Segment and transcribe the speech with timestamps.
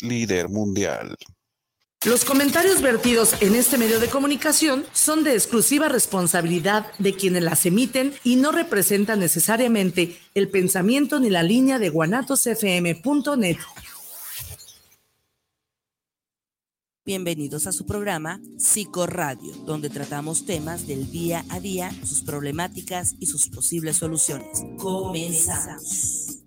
[0.00, 1.16] líder mundial.
[2.04, 7.66] Los comentarios vertidos en este medio de comunicación son de exclusiva responsabilidad de quienes las
[7.66, 13.56] emiten y no representan necesariamente el pensamiento ni la línea de guanatosfm.net.
[17.04, 23.26] Bienvenidos a su programa Psicoradio, donde tratamos temas del día a día, sus problemáticas y
[23.26, 24.62] sus posibles soluciones.
[24.76, 26.37] Comenzamos.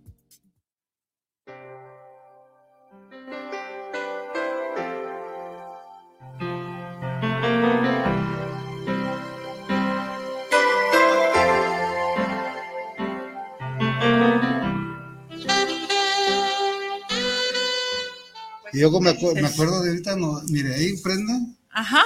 [18.74, 21.34] Y yo me, me acuerdo de ahorita, no, mire, ahí prende.
[21.72, 22.04] Ajá,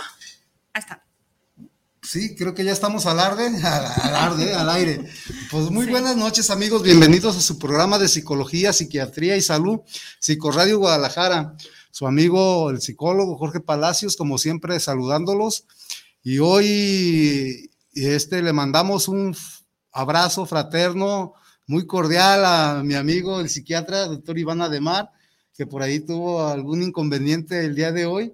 [0.73, 1.03] ahí está.
[2.01, 5.05] Sí, creo que ya estamos al aire, al, al aire.
[5.51, 6.81] Pues muy buenas noches, amigos.
[6.81, 9.81] Bienvenidos a su programa de psicología, psiquiatría y salud,
[10.20, 11.55] Psicoradio Guadalajara.
[11.91, 15.65] Su amigo, el psicólogo Jorge Palacios, como siempre, saludándolos.
[16.23, 19.35] Y hoy este, le mandamos un
[19.91, 21.34] abrazo fraterno,
[21.68, 25.12] muy cordial a mi amigo, el psiquiatra, doctor Iván Ademar
[25.55, 28.34] que por ahí tuvo algún inconveniente el día de hoy.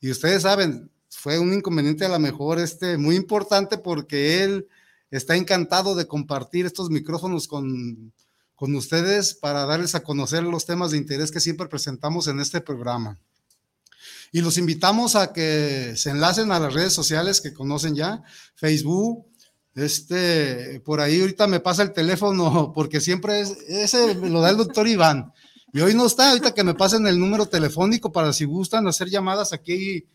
[0.00, 4.66] Y ustedes saben, fue un inconveniente a lo mejor este, muy importante porque él
[5.10, 8.12] está encantado de compartir estos micrófonos con,
[8.54, 12.60] con ustedes para darles a conocer los temas de interés que siempre presentamos en este
[12.60, 13.18] programa.
[14.32, 18.22] Y los invitamos a que se enlacen a las redes sociales que conocen ya,
[18.54, 19.26] Facebook,
[19.74, 24.56] este, por ahí ahorita me pasa el teléfono porque siempre es, ese lo da el
[24.56, 25.32] doctor Iván.
[25.74, 29.08] Y hoy no está, ahorita que me pasen el número telefónico para si gustan hacer
[29.08, 30.06] llamadas aquí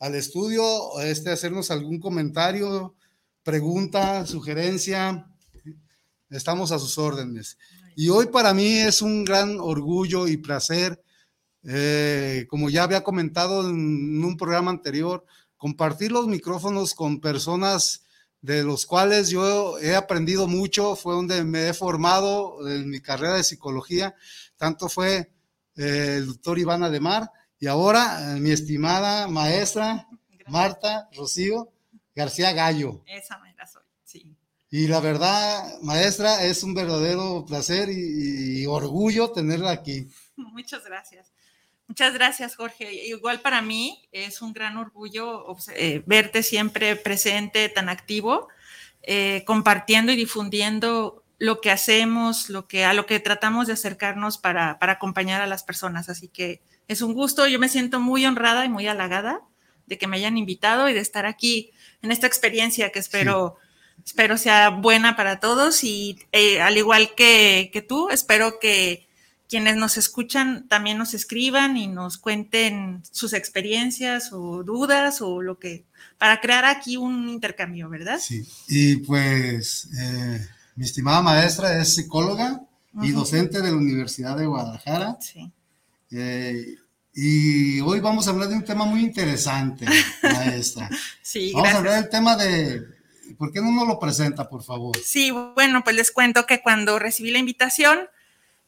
[0.00, 0.64] al estudio,
[1.00, 2.96] este, hacernos algún comentario,
[3.44, 5.30] pregunta, sugerencia.
[6.30, 7.58] Estamos a sus órdenes.
[7.94, 11.00] Y hoy para mí es un gran orgullo y placer,
[11.62, 15.24] eh, como ya había comentado en un programa anterior,
[15.56, 18.02] compartir los micrófonos con personas
[18.40, 23.34] de los cuales yo he aprendido mucho, fue donde me he formado en mi carrera
[23.34, 24.16] de psicología
[24.58, 25.30] tanto fue
[25.76, 30.08] eh, el doctor Iván Ademar y ahora eh, mi estimada maestra
[30.48, 31.72] Marta Rocío
[32.14, 33.02] García Gallo.
[33.06, 34.36] Esa manera soy, sí.
[34.70, 40.08] Y la verdad, maestra, es un verdadero placer y, orgullo tenerla aquí.
[40.36, 41.32] Muchas gracias.
[41.86, 42.92] Muchas gracias, Jorge.
[43.06, 48.48] Igual para mí es un gran orgullo eh, verte siempre presente, tan activo,
[49.46, 54.78] compartiendo y difundiendo lo que hacemos, lo que, a lo que tratamos de acercarnos para,
[54.78, 56.08] para, acompañar a las personas.
[56.08, 59.40] Así que es un gusto, yo me siento muy honrada y muy halagada
[59.86, 61.70] de que me hayan invitado y de estar aquí
[62.02, 63.56] en esta experiencia que espero,
[64.04, 69.06] espero sea buena para todos y eh, al igual que, que tú, espero que
[69.48, 75.58] quienes nos escuchan también nos escriban y nos cuenten sus experiencias o dudas o lo
[75.58, 75.84] que,
[76.18, 78.18] para crear aquí un intercambio, ¿verdad?
[78.20, 79.88] Sí, y pues...
[79.98, 82.62] Eh mi estimada maestra es psicóloga
[83.02, 85.18] y docente de la Universidad de Guadalajara.
[85.20, 85.50] Sí.
[86.12, 86.76] Eh,
[87.12, 89.86] y hoy vamos a hablar de un tema muy interesante,
[90.22, 90.88] maestra.
[91.20, 92.84] sí, vamos a hablar del tema de,
[93.36, 94.96] ¿por qué no nos lo presenta, por favor?
[95.04, 97.98] Sí, bueno, pues les cuento que cuando recibí la invitación,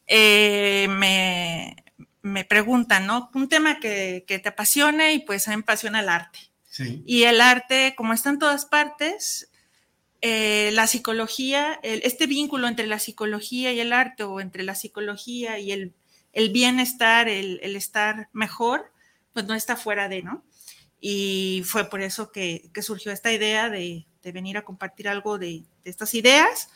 [0.05, 1.77] eh, me,
[2.23, 3.31] me, preguntan, ¿no?
[3.33, 6.39] Un tema que, que, te apasione y pues a mí me apasiona el arte.
[6.69, 7.03] Sí.
[7.05, 9.47] Y el arte, como está en todas partes,
[10.21, 15.59] eh, la psicología, este vínculo entre la psicología y el arte o entre la psicología
[15.59, 15.93] y el,
[16.51, 18.91] bienestar, el, estar mejor,
[19.33, 20.43] pues no está fuera de, ¿no?
[20.99, 26.13] Y fue por eso que, surgió esta idea de, venir a compartir algo de, estas
[26.13, 26.69] ideas.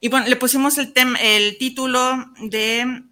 [0.00, 3.02] Y bueno, le pusimos el, el título de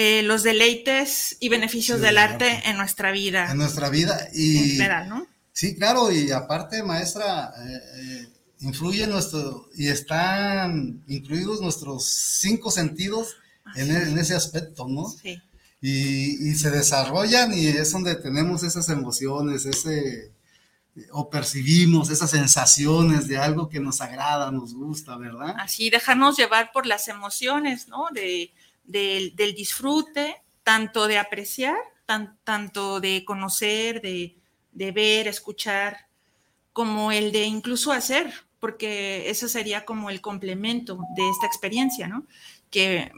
[0.00, 3.50] eh, los deleites y beneficios del arte en nuestra vida.
[3.50, 4.78] En nuestra vida y...
[5.08, 5.26] ¿no?
[5.52, 8.28] Sí, claro, y aparte, maestra, eh,
[8.60, 13.36] influye nuestro, y están incluidos nuestros cinco sentidos
[13.76, 15.08] en, e, ese aspecto, ¿no?
[15.08, 15.40] Sí.
[15.80, 20.32] Y, se desarrollan y es donde tenemos esas emociones, ese,
[21.12, 25.54] o percibimos esas sensaciones de algo que nos agrada, nos gusta, ¿verdad?
[25.58, 28.06] Así, dejarnos llevar por las emociones, ¿no?
[28.12, 28.52] De,
[28.84, 31.76] del disfrute, tanto de apreciar,
[32.42, 34.36] tanto de conocer, de,
[34.72, 36.08] de ver, escuchar,
[36.72, 42.26] como el de incluso hacer, porque ese sería como el complemento de esta experiencia, ¿no?
[42.70, 43.12] Que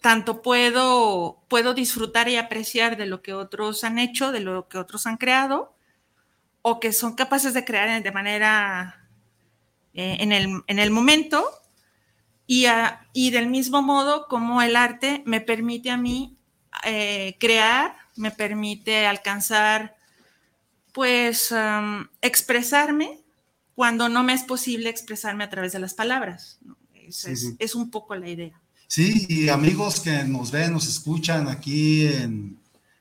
[0.00, 4.78] tanto puedo, puedo disfrutar y apreciar de lo que otros han hecho, de lo que
[4.78, 5.74] otros han creado,
[6.62, 9.06] o que son capaces de crear de manera
[9.92, 11.44] eh, en, el, momento,
[12.46, 12.66] y,
[13.12, 16.38] y, del mismo modo como el arte me permite a mí
[16.84, 19.96] eh, crear, me permite alcanzar,
[20.92, 21.54] pues,
[22.22, 23.23] expresarme
[23.74, 26.58] cuando no me es posible expresarme a través de las palabras.
[27.58, 28.60] es, un poco la idea.
[28.86, 32.58] Sí, y amigos que nos ven, nos escuchan aquí en,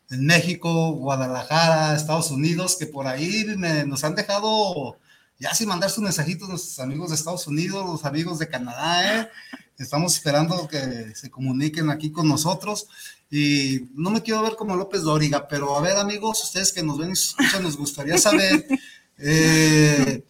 [0.09, 3.45] México, Guadalajara, Estados Unidos, que por ahí
[3.87, 4.99] nos han dejado
[5.39, 9.29] ya sin mandar sus mensajitos nuestros amigos de Estados Unidos, los amigos de Canadá, ¿eh?
[9.77, 12.87] Estamos esperando que se comuniquen aquí con nosotros.
[13.29, 16.99] Y no me quiero ver como López Dóriga, pero a ver, amigos, ustedes que nos
[16.99, 18.67] ven y escuchan, nos gustaría saber,
[19.17, 20.23] eh,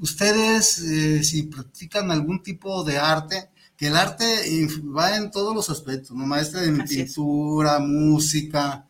[0.00, 4.24] ustedes, eh, si practican algún tipo de arte, que el arte
[4.96, 6.26] va en todos los aspectos, ¿no?
[6.26, 8.86] Maestra en pintura, música,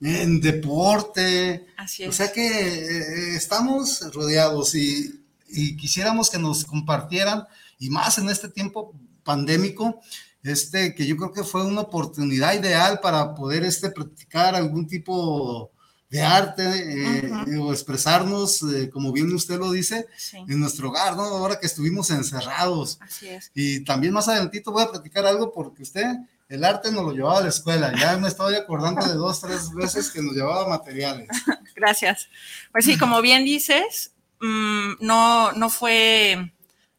[0.00, 1.66] en deporte.
[1.76, 2.08] Así es.
[2.08, 7.44] O sea que eh, estamos rodeados y, y, quisiéramos que nos compartieran,
[7.78, 10.00] y más en este tiempo pandémico,
[10.42, 15.70] este, que yo creo que fue una oportunidad ideal para poder este, practicar algún tipo
[16.10, 21.22] de arte eh, o expresarnos, eh, como bien usted lo dice, en nuestro hogar, ¿no?
[21.22, 22.98] Ahora que estuvimos encerrados.
[23.00, 23.52] Así es.
[23.54, 26.04] Y también más adelantito voy a platicar algo porque usted
[26.48, 27.92] el arte nos lo llevaba a la escuela.
[27.96, 31.28] Ya me estoy acordando de dos, tres veces que nos llevaba materiales.
[31.76, 32.28] Gracias.
[32.72, 36.52] Pues sí, como bien dices, mm, no, no, fue,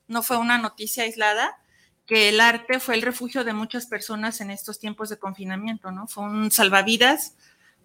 [0.08, 1.58] no fue una noticia aislada
[2.06, 6.08] que el arte fue el refugio de muchas personas en estos tiempos de confinamiento, ¿no?
[6.08, 7.34] Fue un salvavidas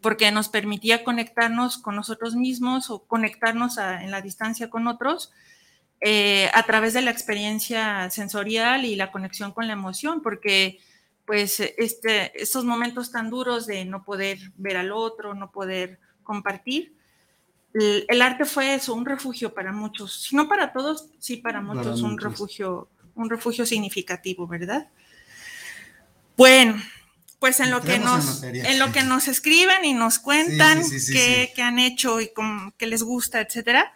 [0.06, 5.32] porque nos permitía conectarnos con nosotros mismos o conectarnos en la distancia con otros
[6.00, 10.79] eh, a través de la experiencia sensorial y la conexión con la emoción, porque
[11.25, 16.94] pues este, estos momentos tan duros de no poder ver al otro, no poder compartir,
[17.75, 22.03] el, arte fue eso, un refugio para muchos, si no para todos, sí para muchos,
[22.03, 24.88] un refugio, un refugio significativo, ¿verdad?
[26.37, 26.81] Bueno,
[27.46, 30.82] pues en lo que nos en, lo que nos escriben y nos cuentan
[31.12, 32.32] qué, han hecho y
[32.76, 33.94] qué les gusta, etcétera.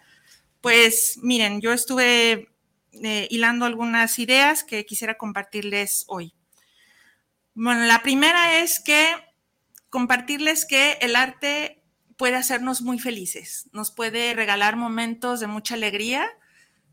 [0.61, 2.47] Pues miren, yo estuve
[2.93, 6.33] eh, hilando algunas ideas que quisiera compartirles hoy.
[7.53, 9.05] Bueno, la primera es que
[9.89, 11.83] compartirles que el arte
[12.15, 16.25] puede hacernos muy felices, nos puede regalar momentos de mucha alegría,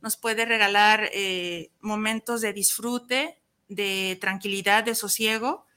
[0.01, 5.68] nos puede regalar eh, momentos de disfrute, de tranquilidad, de sosiego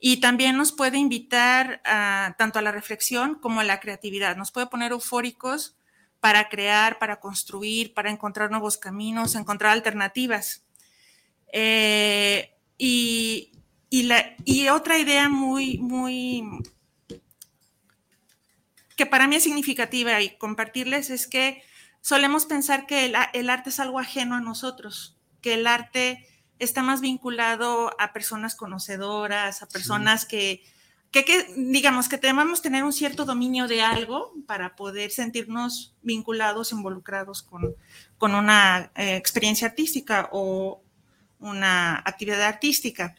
[0.00, 1.82] y también nos puede invitar
[2.38, 4.34] tanto a la reflexión como a la creatividad.
[4.34, 5.76] Nos puede poner eufóricos
[6.20, 10.64] para crear, para construir, para encontrar nuevos caminos, encontrar alternativas.
[11.52, 13.52] Eh, y,
[14.72, 16.44] otra idea muy, muy,
[18.96, 21.62] que para mí es significativa y compartirles es que
[22.00, 26.26] solemos pensar que el arte es algo ajeno a nosotros, que el arte
[26.60, 30.62] está más vinculado a personas conocedoras, a personas que,
[31.10, 31.24] que,
[31.56, 37.74] digamos, que debemos tener un cierto dominio de algo para poder sentirnos vinculados, involucrados con,
[38.18, 40.82] con una eh, experiencia artística o
[41.40, 43.16] una actividad artística.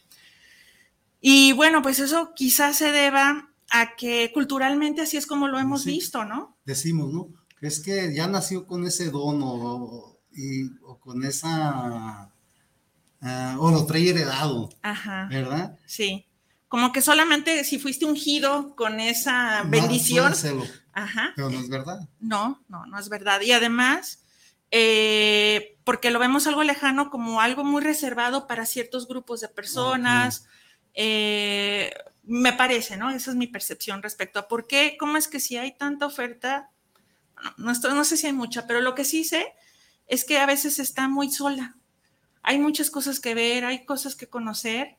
[1.20, 5.84] Y bueno, pues eso quizás se deba a que culturalmente así es como lo hemos
[5.84, 6.56] visto, ¿no?
[6.64, 7.28] Decimos, ¿no?
[7.60, 9.40] Es que ya nació con ese don
[10.32, 12.32] y, o con esa
[13.22, 14.68] Ah, o lo trae heredado.
[14.82, 15.28] Ajá.
[15.30, 15.78] ¿Verdad?
[15.86, 16.26] Sí.
[16.66, 20.32] Como que solamente si fuiste ungido con esa bendición.
[20.92, 21.32] Ajá.
[21.36, 22.08] Pero no es verdad.
[22.18, 23.40] No, no, no es verdad.
[23.42, 24.24] Y además,
[24.72, 30.46] eh, porque lo vemos algo lejano como algo muy reservado para ciertos grupos de personas.
[30.94, 31.92] Eh,
[32.24, 33.10] me parece, ¿no?
[33.10, 36.70] Esa es mi percepción respecto a por qué, cómo es que si hay tanta oferta,
[37.56, 39.54] no, no sé si hay mucha, pero lo que sí sé
[40.06, 41.76] es que a veces está muy sola
[42.42, 44.96] hay muchas cosas que ver, hay cosas que conocer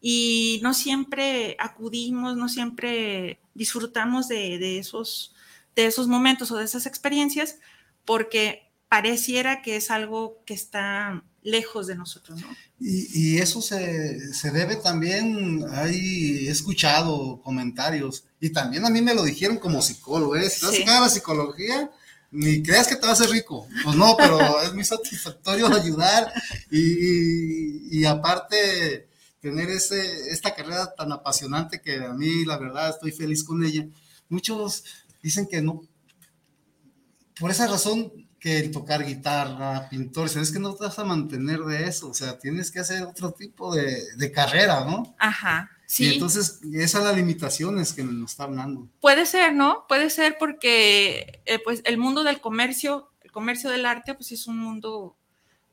[0.00, 5.34] y no siempre acudimos, no siempre disfrutamos de, esos,
[5.74, 7.56] de esos momentos o de esas experiencias
[8.04, 12.48] porque pareciera que es algo que está lejos de nosotros, ¿no?
[12.80, 19.24] Y, eso se, debe también, hay, he escuchado comentarios, y también a mí me lo
[19.24, 20.50] dijeron como psicólogo, ¿eh?
[20.50, 21.90] Si vas a la psicología,
[22.34, 23.66] ni creas que te vas a hacer rico.
[23.82, 26.32] Pues no, pero es muy satisfactorio ayudar
[26.70, 29.08] y, aparte
[29.40, 33.86] tener ese, esta carrera tan apasionante que a mí la verdad estoy feliz con ella.
[34.28, 34.84] Muchos
[35.22, 35.82] dicen que no,
[37.38, 38.10] por esa razón
[38.40, 42.14] que el tocar guitarra, pintor, es que no te vas a mantener de eso, o
[42.14, 45.14] sea, tienes que hacer otro tipo de, de carrera, ¿no?
[45.18, 45.70] Ajá.
[45.86, 46.04] Sí.
[46.04, 48.88] Y entonces, esas son las limitaciones que nos está hablando.
[49.00, 49.86] Puede ser, ¿no?
[49.88, 54.46] Puede ser porque eh, pues el mundo del comercio, el comercio del arte, pues es
[54.46, 55.16] un mundo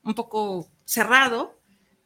[0.04, 1.58] un poco cerrado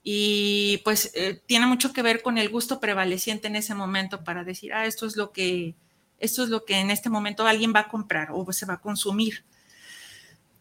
[0.03, 4.43] y pues eh, tiene mucho que ver con el gusto prevaleciente en ese momento para
[4.43, 5.75] decir, ah, esto es lo que,
[6.19, 8.81] esto es lo que en este momento alguien va a comprar o se va a
[8.81, 9.43] consumir.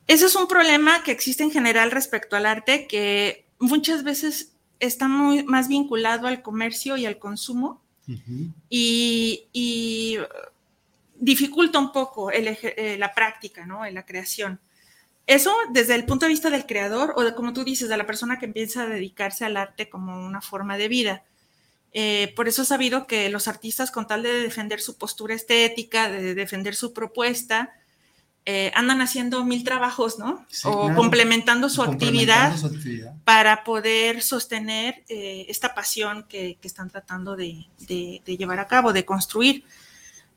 [0.07, 5.09] Ese es un problema que existe en general respecto al arte, que muchas veces está
[5.09, 7.81] muy más vinculado al comercio y al consumo
[8.69, 10.19] y,
[11.17, 13.87] dificulta un poco eh, la práctica, ¿no?
[13.87, 14.61] En la creación.
[15.27, 18.07] Eso desde el punto de vista del creador o de, como tú dices, de la
[18.07, 21.25] persona que empieza a dedicarse al arte como una forma de vida.
[21.93, 26.11] Eh, por eso he sabido que los artistas, con tal de defender su postura estética,
[26.11, 27.73] de defender su propuesta,
[28.47, 30.45] eh, andan haciendo mil trabajos, ¿no?
[30.65, 32.55] o complementando, su, actividad
[33.25, 37.67] para poder sostener eh, esta pasión que, están tratando de,
[38.27, 39.65] llevar a cabo, de construir.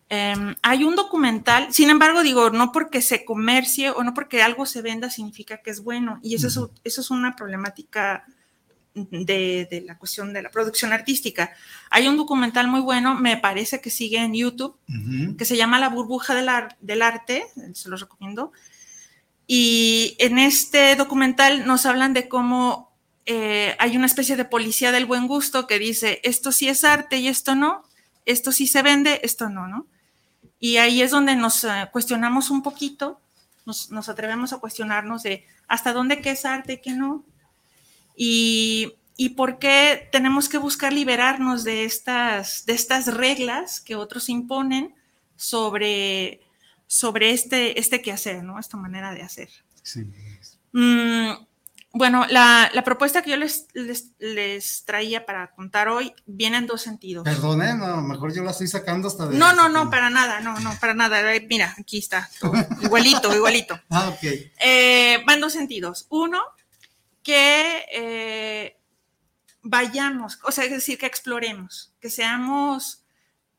[0.08, 4.66] Em, hay un documental, sin embargo, digo, no porque se comercie o no porque algo
[4.66, 6.22] se venda significa que es bueno.
[6.24, 8.26] Y eso, es, eso es una problemática
[9.10, 11.52] de, la cuestión de la producción artística.
[11.90, 14.78] Hay un documental muy bueno, me parece que sigue en YouTube,
[15.38, 16.50] que se llama La burbuja del,
[16.82, 18.52] del arte, se los recomiendo.
[19.48, 22.88] Y en este documental nos hablan de cómo
[23.30, 27.18] eh, hay una especie de policía del buen gusto que dice, esto sí es arte
[27.18, 27.84] y esto no,
[28.26, 29.86] esto sí se vende, esto no, ¿no?
[30.62, 33.20] Y ahí es donde nos eh, cuestionamos un poquito,
[33.66, 37.26] nos, atrevemos a cuestionarnos de hasta dónde qué es arte y qué no.
[38.18, 38.94] Y,
[39.36, 44.96] por qué tenemos que buscar liberarnos de estas, de estas reglas que otros imponen
[45.36, 46.42] sobre,
[46.88, 48.60] sobre este, este quehacer, ¿no?
[48.60, 49.50] Esta manera de hacer.
[49.84, 50.06] Sí.
[50.74, 51.32] Mm,
[51.94, 57.24] bueno, la, propuesta que yo les, les, traía para contar hoy viene en dos sentidos.
[57.24, 59.38] Perdone, no, mejor yo la estoy sacando hasta de...
[59.38, 61.22] No, no, no, para nada, no, no, para nada.
[61.50, 62.30] Mira, aquí está,
[62.82, 63.80] igualito, igualito.
[63.90, 64.24] Ah, ok.
[64.60, 66.06] Eh, van dos sentidos.
[66.10, 66.40] Uno,
[67.28, 68.78] que eh,
[69.62, 73.04] vayamos, o sea, es decir, que exploremos, que seamos,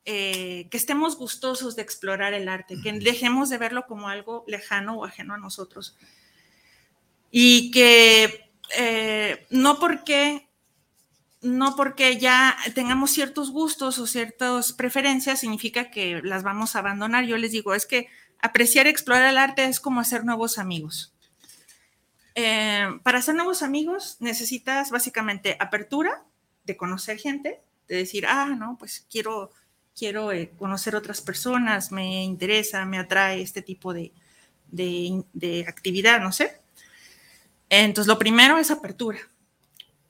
[0.05, 4.95] eh, que estemos gustosos de explorar el arte, que dejemos de verlo como algo lejano
[4.95, 5.95] o ajeno a nosotros
[7.29, 10.49] y que eh, no porque
[11.43, 17.25] no porque ya tengamos ciertos gustos o ciertas preferencias significa que las vamos a abandonar.
[17.25, 18.07] Yo les digo, es que
[18.41, 21.13] apreciar y explorar el arte es como hacer nuevos amigos.
[22.41, 26.23] Eh, para hacer nuevos amigos necesitas básicamente apertura
[26.63, 29.51] de conocer gente, de decir, ah, no, pues quiero,
[29.93, 34.13] quiero eh, conocer otras personas, me interesa, me atrae este tipo de,
[34.71, 36.61] de actividad, no sé.
[37.67, 39.19] Entonces, lo primero es apertura.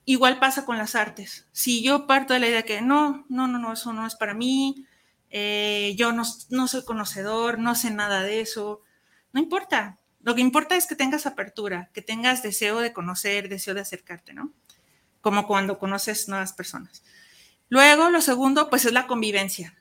[0.04, 1.48] Igual pasa con las artes.
[1.50, 4.34] Si yo parto de la idea que no, no, no, no, eso no es para
[4.34, 4.86] mí,
[5.30, 8.82] eh, yo no, no soy conocedor, no sé nada de eso,
[9.32, 9.99] no importa.
[10.22, 14.34] Lo que importa es que tengas apertura, que tengas deseo de conocer, deseo de acercarte,
[14.34, 14.52] ¿no?
[15.20, 17.02] Como cuando conoces nuevas personas.
[17.68, 19.74] Luego, lo segundo, pues es la convivencia.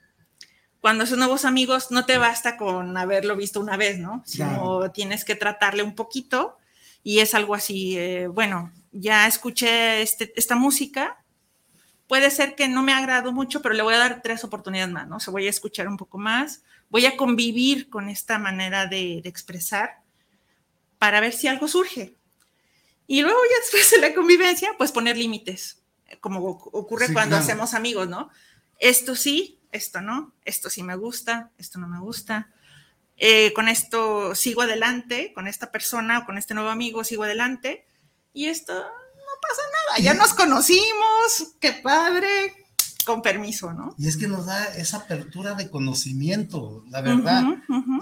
[0.81, 4.24] Cuando son nuevos amigos, no te basta con haberlo visto una vez, ¿no?
[4.25, 6.58] Sino tienes que tratarle un poquito
[7.03, 11.24] y es algo así, eh, bueno, ya escuché este, esta música,
[12.08, 15.08] puede ser que no me agrado mucho, pero le voy a dar tres oportunidades más,
[15.08, 15.17] ¿no?
[15.17, 19.22] O sea, voy a escuchar un poco más, voy a convivir con esta manera de,
[19.25, 20.01] expresar
[21.00, 22.15] para ver si algo surge.
[23.08, 25.82] Y luego ya después de la convivencia, pues poner límites,
[26.22, 28.29] como ocurre cuando hacemos amigos, ¿no?
[28.77, 32.51] Esto sí, esto no, esto sí me gusta, esto no me gusta.
[33.18, 37.86] Eh, con esto sigo adelante, con esta persona o con este nuevo amigo sigo adelante
[38.32, 42.53] y esto no pasa nada, ya nos conocimos, qué padre,
[43.06, 43.94] con permiso, ¿no?
[43.98, 47.44] Y es que nos da esa apertura de conocimiento, la verdad,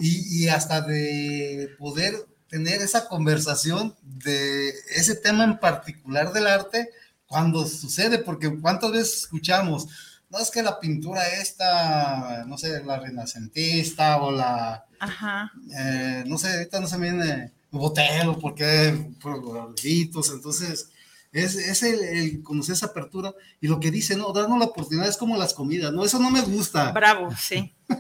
[0.02, 6.90] Y, y hasta de poder tener esa conversación de ese tema en particular del arte
[7.26, 9.88] cuando sucede, porque cuántas veces escuchamos,
[10.30, 15.52] no es que la pintura esta, no sé, la renacentista o la, Ajá.
[15.78, 19.86] Eh, no sé, ahorita no se me viene botero, porque por los
[20.34, 20.90] entonces
[21.32, 25.08] es, es el, el, conocer esa apertura y lo que dice, no, darnos la oportunidad
[25.08, 26.92] es como las comidas, no, eso no me gusta.
[26.92, 27.74] Bravo, sí.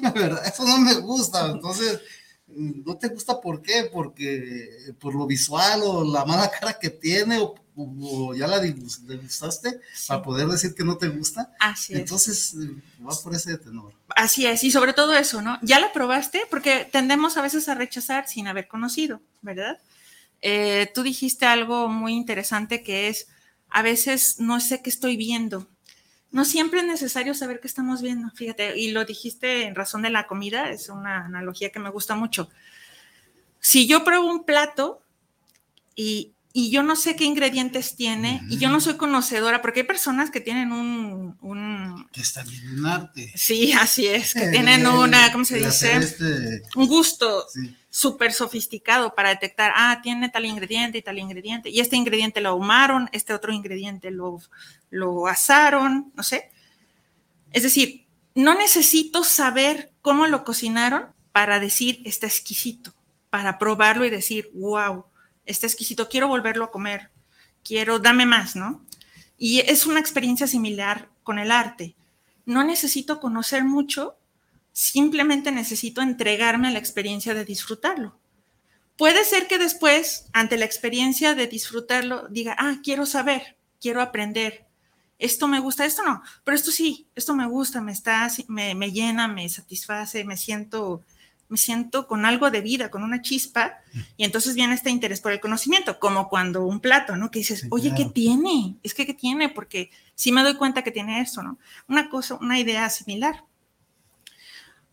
[0.46, 2.02] Eso no me gusta, entonces
[2.58, 3.90] no te gusta ¿por qué?
[3.92, 9.80] Porque por lo visual o la mala cara que tiene o o ya la degustaste
[10.08, 11.54] para poder decir que no te gusta.
[11.60, 12.00] Así es.
[12.00, 12.56] Entonces,
[13.00, 13.94] va por ese tenor.
[14.16, 15.60] Así es, y sobre todo eso, ¿no?
[15.62, 19.80] Ya la probaste porque tendemos a veces a rechazar sin haber conocido, ¿verdad?
[20.42, 23.28] Eh, tú dijiste algo muy interesante que es,
[23.70, 25.68] a veces no sé qué estoy viendo.
[26.32, 30.10] No siempre es necesario saber qué estamos viendo, fíjate, y lo dijiste en razón de
[30.10, 32.50] la comida, es una analogía que me gusta mucho.
[33.60, 35.02] Si yo pruebo un plato
[35.96, 39.86] y, y yo no sé qué ingredientes tiene y yo no soy conocedora porque hay
[39.88, 42.08] personas que tienen un...
[42.12, 43.32] que está bien un arte.
[43.36, 45.96] Sí, así es, que tienen una, ¿cómo se dice?
[45.96, 46.62] Este...
[46.76, 47.46] Un gusto
[47.98, 52.50] súper sofisticado para detectar, ah, tiene tal ingrediente y tal ingrediente, y este ingrediente lo
[52.50, 54.40] ahumaron, este otro ingrediente lo,
[54.92, 56.52] lo asaron, no sé.
[57.52, 62.94] Es decir, no necesito saber cómo lo cocinaron para decir está exquisito,
[63.32, 65.06] para probarlo y decir, wow
[65.48, 67.10] está exquisito, quiero volverlo a comer,
[67.64, 68.86] quiero, dame más, ¿no?
[69.38, 71.96] Y es una experiencia similar con el arte.
[72.46, 74.18] No necesito conocer mucho,
[74.78, 78.20] simplemente necesito entregarme a la experiencia de disfrutarlo.
[78.96, 84.68] Puede ser que después, ante la experiencia de disfrutarlo, diga, ah, quiero saber, quiero aprender,
[85.18, 88.92] esto me gusta, esto no, pero esto sí, esto me gusta, me está, me, me
[88.92, 91.02] llena, me satisface, me siento
[91.50, 93.78] me siento con algo de vida, con una chispa,
[94.18, 97.32] y entonces viene este interés por el conocimiento, como cuando un plato, ¿no?
[97.32, 98.76] Que dices, oye, ¿qué tiene?
[98.84, 99.48] Es que, ¿qué tiene?
[99.48, 101.58] Porque sí me doy cuenta que tiene esto, ¿no?
[101.88, 103.46] Una cosa, una idea similar.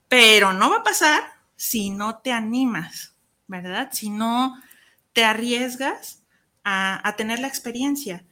[0.09, 1.23] Pero no va a pasar
[1.57, 3.15] si no te animas,
[3.47, 3.91] ¿verdad?
[3.93, 4.61] Si no
[5.13, 6.23] te arriesgas
[6.63, 8.25] a, a tener la experiencia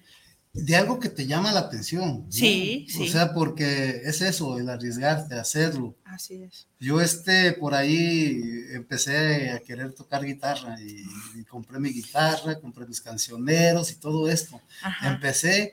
[0.55, 2.27] de algo que te llama la atención.
[2.31, 3.09] Sí, sí.
[3.09, 5.97] O sea, porque es eso, el arriesgarte a hacerlo.
[6.05, 6.67] Así es.
[6.79, 13.01] Yo este, por ahí empecé a querer tocar guitarra y, compré mi guitarra, compré mis
[13.01, 14.61] cancioneros y todo esto.
[15.03, 15.73] Empecé,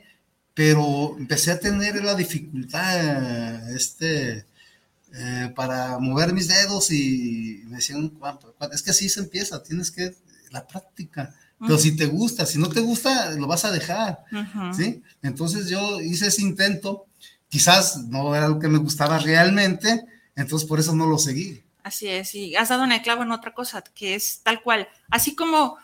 [0.54, 4.46] pero empecé a tener la dificultad, este,
[5.14, 8.12] eh, para mover mis dedos y me decían,
[8.72, 10.16] es que así se empieza, tienes que,
[10.52, 11.36] la práctica.
[11.60, 14.24] Pero si te gusta, si no te gusta, lo vas a dejar,
[14.74, 15.04] ¿sí?
[15.22, 17.06] Entonces yo hice ese intento,
[17.50, 20.06] quizás no era lo que me gustaba realmente,
[20.38, 21.62] entonces por eso no lo seguí.
[21.84, 25.36] Así es, y has dado una clavo en otra cosa, que es tal cual, así
[25.36, 25.78] como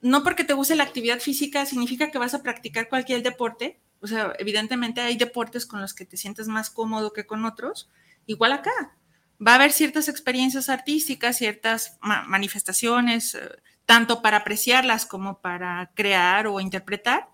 [0.00, 4.06] no porque te guste la actividad física significa que vas a practicar cualquier deporte, o
[4.06, 7.88] sea, evidentemente hay deportes con los que te sientes más cómodo que con otros,
[8.26, 8.96] igual acá.
[9.44, 13.40] Va a haber ciertas experiencias artísticas, ciertas manifestaciones, eh,
[13.86, 17.28] tanto para apreciarlas como para crear o interpretar,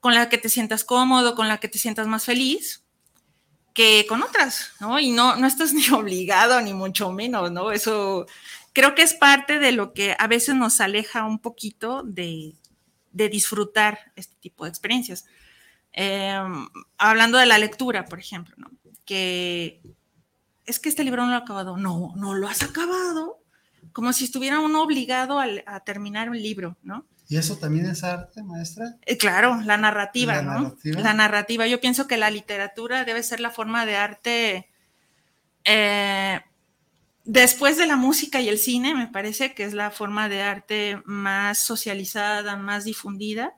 [0.00, 2.84] con la que te sientas cómodo, con la que te sientas más feliz,
[3.74, 4.98] que con otras, ¿no?
[4.98, 7.72] Y no, no estás ni obligado, ni mucho menos, ¿no?
[7.72, 8.26] Eso
[8.74, 12.54] creo que es parte de lo que a veces nos aleja un poquito de,
[13.12, 15.24] disfrutar este tipo de experiencias.
[15.92, 18.70] Em, hablando de la lectura, por ejemplo, ¿no?
[19.04, 19.82] Que
[20.66, 21.76] es que este libro no lo he acabado.
[21.76, 23.44] No, no lo has acabado
[23.92, 27.06] como si estuviera uno obligado a, terminar un libro, ¿no?
[27.28, 28.96] ¿Y eso también es arte, maestra?
[29.06, 30.76] Eh, claro, la narrativa, ¿no?
[30.82, 31.66] La narrativa.
[31.66, 34.68] Yo pienso que la literatura debe ser la forma de arte
[35.64, 36.40] eh,
[37.24, 41.00] después de la música y el cine, me parece que es la forma de arte
[41.06, 43.54] más socializada, más difundida,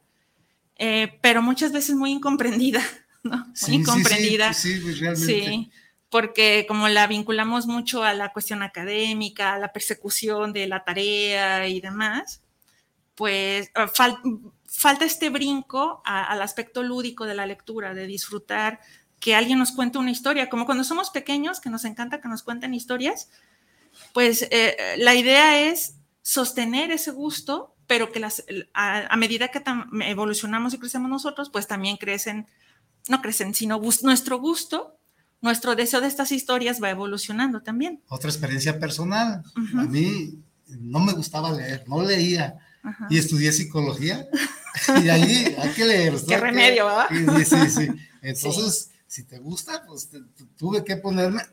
[0.77, 2.83] eh, pero muchas veces muy incomprendida,
[3.27, 3.53] ¿no?
[3.67, 4.53] Muy incomprendida.
[4.53, 5.17] Sí, sí, realmente.
[5.27, 5.71] Sí
[6.11, 11.69] porque como la vinculamos mucho a la cuestión académica, a la persecución de la tarea
[11.69, 12.43] y demás,
[13.15, 18.81] pues ah, falta este brinco al aspecto lúdico de la lectura, de disfrutar
[19.19, 22.43] que alguien nos cuente una historia, como cuando somos pequeños, que nos encanta que nos
[22.43, 23.31] cuenten historias,
[24.13, 29.63] pues eh, la idea es sostener ese gusto, pero que las, a, medida que
[30.03, 32.47] evolucionamos y crecemos nosotros, pues también crecen,
[33.09, 34.97] no crecen, sino nuestro gusto
[35.41, 38.03] nuestro deseo de estas historias va evolucionando también.
[38.09, 39.43] Otra experiencia personal.
[39.77, 40.39] A mí
[40.69, 42.59] no me gustaba leer, no leía.
[43.11, 44.27] Y estudié psicología.
[45.05, 46.15] y ahí hay que leer.
[46.29, 47.07] Qué remedio, ¿verdad?
[47.45, 47.89] Sí, sí,
[48.23, 50.09] Entonces, si te gusta, pues
[50.57, 51.43] tuve que ponerme.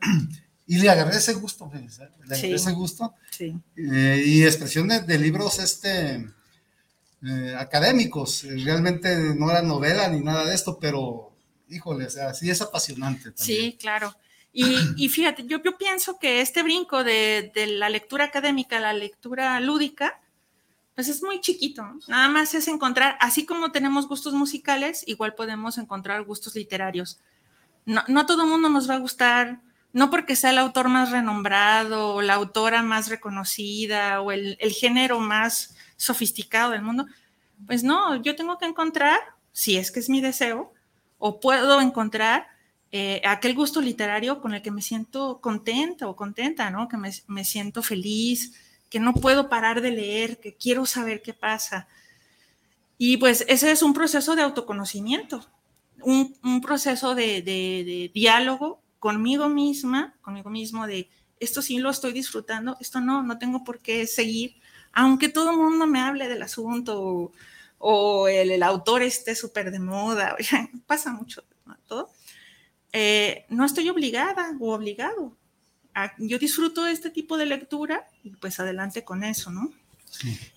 [0.66, 1.80] Y le agarré ese gusto, le
[2.24, 3.12] agarré ese gusto.
[3.30, 3.54] Sí.
[3.76, 6.26] Eh, y expresión de, libros este,
[7.22, 8.44] eh, académicos.
[8.44, 11.33] Realmente no era novela ni nada de esto, pero
[11.68, 13.32] híjole, o sea, sí es apasionante.
[13.34, 14.14] Sí, claro.
[14.56, 19.58] Y, fíjate, yo, yo, pienso que este brinco de, la lectura académica a la lectura
[19.58, 20.20] lúdica,
[20.94, 21.84] pues es muy chiquito.
[22.06, 27.18] Nada más es encontrar, así como tenemos gustos musicales, igual podemos encontrar gustos literarios.
[27.84, 29.60] No, no todo el mundo nos va a gustar,
[29.92, 34.70] no porque sea el autor más renombrado o la autora más reconocida o el, el
[34.70, 37.06] género más sofisticado del mundo.
[37.66, 39.18] Pues no, yo tengo que encontrar,
[39.50, 40.72] si es que es mi deseo,
[41.18, 42.46] o puedo encontrar
[42.96, 46.86] eh, aquel gusto literario con el que me siento contenta o contenta, ¿no?
[46.86, 48.54] Que me, siento feliz,
[48.88, 51.88] que no puedo parar de leer, que quiero saber qué pasa.
[52.96, 55.44] Y pues ese es un proceso de autoconocimiento,
[56.02, 61.08] un, proceso de, diálogo conmigo misma, conmigo mismo, de
[61.40, 64.54] esto sí lo estoy disfrutando, esto no, no tengo por qué seguir,
[64.92, 67.32] aunque todo el mundo me hable del asunto
[68.28, 70.36] el, autor esté súper de moda,
[70.86, 71.44] pasa mucho
[71.86, 72.10] todo,
[72.92, 75.36] eh, no estoy obligada o obligado.
[76.18, 79.70] yo disfruto de este tipo de lectura y pues adelante con eso, ¿no?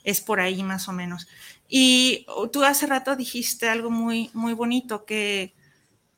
[0.03, 1.27] Es por ahí más o menos.
[1.67, 5.53] Y tú hace rato dijiste algo muy, muy bonito, que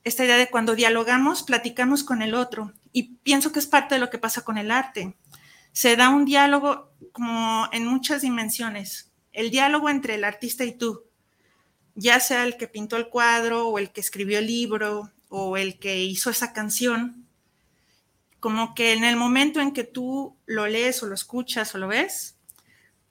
[0.03, 2.73] esta idea de cuando dialogamos, platicamos con el otro.
[2.91, 5.15] Y pienso que es parte de lo que pasa con el arte.
[5.71, 9.08] Se da un diálogo como en muchas dimensiones.
[9.39, 11.05] El diálogo entre el artista y tú,
[11.95, 15.79] ya sea el que pintó el cuadro o el que escribió el libro o el
[15.79, 17.25] que hizo esa canción,
[18.41, 21.87] como que en el momento en que tú lo lees o lo escuchas o lo
[21.87, 22.35] ves,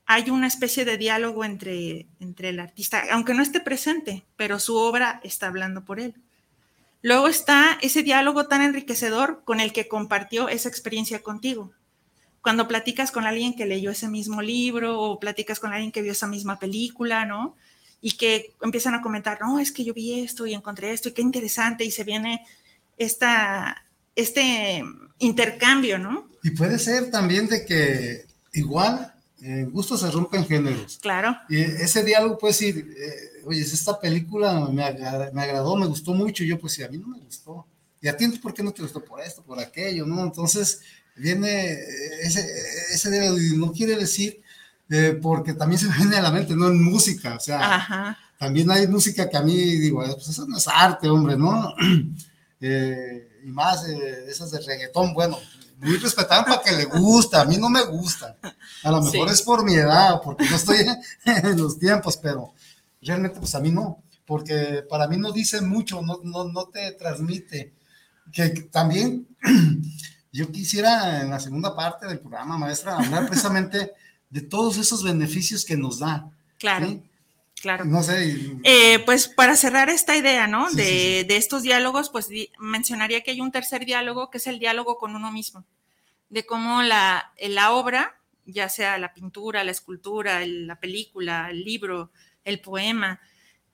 [0.05, 4.77] hay una especie de diálogo entre, entre el artista, aunque no esté presente, pero su
[4.77, 6.15] obra está hablando por él.
[7.01, 11.73] Luego está ese diálogo tan enriquecedor con el que compartió esa experiencia contigo.
[12.49, 16.13] Cuando platicas con alguien que leyó ese mismo libro o platicas con alguien que vio
[16.13, 17.55] esa misma película, ¿no?
[18.01, 21.13] Y que empiezan a comentar, no, es que yo vi esto y encontré esto y
[21.13, 22.41] qué interesante y se viene
[22.97, 23.85] esta,
[24.17, 24.83] este
[25.19, 26.31] intercambio, ¿no?
[26.43, 30.99] Y puede ser también de que igual en gusto se rompen géneros.
[31.03, 31.37] Claro.
[31.51, 36.45] Y ese diálogo puede decir, eh, oye, esta película me, agradó, me gustó mucho.
[36.45, 37.67] Y yo, pues, sí, a mí no me gustó.
[38.01, 39.05] ¿Y a ti por qué no te gustó?
[39.05, 40.23] Por esto, por aquello, ¿no?
[40.23, 40.81] Entonces,
[41.19, 41.79] viene
[42.23, 42.47] ese,
[42.93, 44.41] ese y no quiere decir,
[44.91, 46.69] eh, porque también se me viene a la mente, ¿no?
[46.69, 50.69] En música, o sea, también hay música que a mí digo, pues eso no es
[50.69, 51.75] arte, hombre, ¿no?
[52.61, 55.39] Eh, y más esas de reggaetón, bueno,
[55.79, 58.37] muy respetable para que le gusta, a mí no me gusta.
[58.83, 60.79] A lo mejor es por mi edad, porque no estoy
[61.25, 62.53] en los tiempos, pero
[63.01, 66.93] realmente pues a mí no, porque para mí no dice mucho, no, no, no te
[66.93, 67.75] transmite.
[68.33, 69.27] Que también
[70.39, 73.93] yo quisiera en la segunda parte del programa, maestra, hablar precisamente
[74.31, 76.31] de todos esos beneficios que nos da.
[76.59, 77.03] Claro.
[77.61, 77.85] Claro.
[77.85, 78.37] No sé.
[78.63, 80.71] Eh, pues para cerrar esta idea, ¿no?
[80.71, 82.29] de, de, estos diálogos, pues
[82.61, 85.65] mencionaría que hay un tercer diálogo que es el diálogo con uno mismo,
[86.29, 92.13] de cómo la, la obra, ya sea la pintura, la escultura, la película, el libro,
[92.45, 93.21] el poema,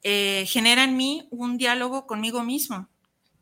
[0.03, 2.89] eh, genera en mí un diálogo conmigo mismo,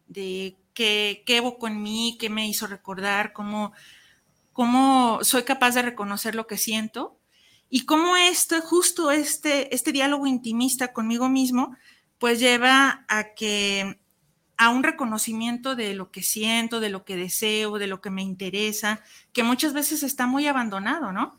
[0.08, 3.72] de qué, qué evoco en mí, qué me hizo recordar, cómo,
[4.52, 7.18] cómo soy capaz de reconocer lo que siento
[7.74, 11.74] y cómo esto, justo este, este diálogo intimista conmigo mismo,
[12.18, 13.98] pues lleva a que
[14.58, 18.22] a un reconocimiento de lo que siento, de lo que deseo, de lo que me
[18.22, 19.00] interesa,
[19.32, 21.36] que muchas veces está muy abandonado, ¿no?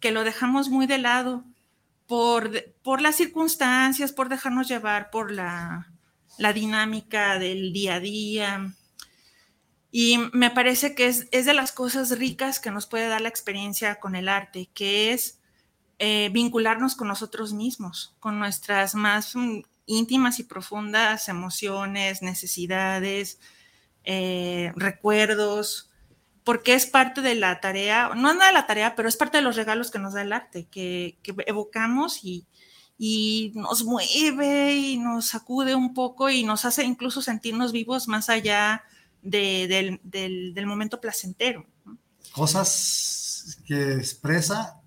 [0.00, 1.44] Que lo dejamos muy de lado
[2.06, 5.92] por, por las circunstancias, por dejarnos llevar por la,
[6.38, 8.74] la dinámica del día a día.
[9.90, 13.28] Y me parece que es, es, de las cosas ricas que nos puede dar la
[13.28, 15.40] experiencia con el arte, que es
[16.00, 23.38] eh, vincularnos con nosotros mismos, con nuestras más mm, íntimas y profundas emociones, necesidades,
[24.04, 25.90] eh, recuerdos,
[26.42, 29.38] porque es parte de la tarea, no es nada de la tarea, pero es parte
[29.38, 31.16] de los regalos que nos da el arte, que,
[31.46, 32.46] evocamos y,
[32.98, 38.28] y, nos mueve y nos sacude un poco y nos hace incluso sentirnos vivos más
[38.28, 38.84] allá
[39.22, 41.66] del, del, momento placentero.
[42.32, 44.80] Cosas que expresa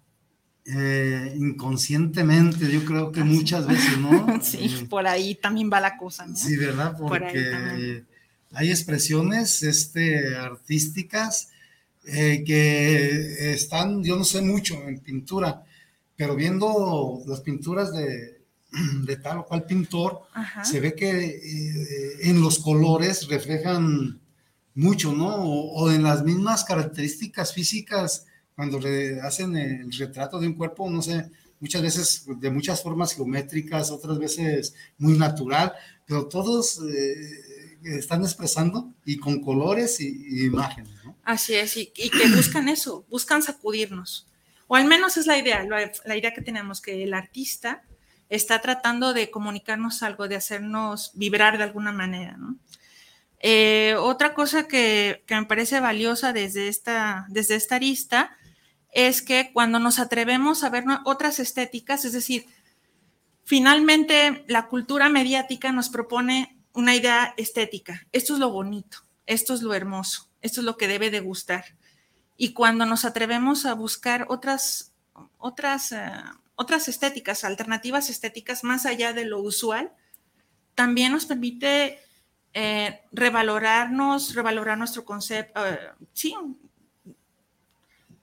[0.66, 4.40] eh, inconscientemente, yo creo que muchas veces, ¿no?
[4.42, 6.36] sí, eh, por ahí también va la cosa, ¿no?
[6.36, 6.96] Sí, ¿verdad?
[6.98, 8.04] Porque
[8.52, 11.50] hay expresiones este, artísticas
[12.06, 15.64] eh, que están, yo no sé mucho en pintura,
[16.18, 18.42] pero viendo las pinturas de,
[19.06, 20.24] de tal o cual pintor,
[20.64, 24.20] se ve que en los colores reflejan
[24.74, 25.36] mucho, ¿no?
[25.36, 28.26] o en las mismas características físicas
[28.58, 28.80] cuando
[29.22, 34.18] hacen el retrato de un cuerpo, no sé, muchas veces de muchas formas geométricas, otras
[34.18, 35.74] veces muy natural,
[36.08, 40.92] pero todos eh, están expresando y con colores y, imágenes.
[41.06, 41.16] ¿no?
[41.24, 44.28] Así es, y, que buscan eso, buscan sacudirnos.
[44.68, 47.84] O al menos es la idea, la, idea que tenemos, que el artista
[48.30, 52.38] está tratando de comunicarnos algo, de hacernos vibrar de alguna manera.
[53.40, 58.36] Eh, otra cosa que, que, me parece valiosa desde esta, desde esta arista
[58.92, 62.46] es que cuando nos atrevemos a ver otras estéticas, es decir,
[63.44, 68.06] finalmente la cultura mediática nos propone una idea estética.
[68.12, 71.66] Esto es lo bonito, esto es lo hermoso, esto es lo que debe de gustar.
[72.38, 74.94] Y cuando nos atrevemos a buscar otras,
[75.38, 76.12] otras, eh,
[76.56, 79.92] otras estéticas, alternativas estéticas más allá de lo usual,
[80.76, 82.00] también nos permite
[82.54, 85.80] eh, revalorarnos, revalorar nuestro concepto, eh,
[86.14, 86.36] sí,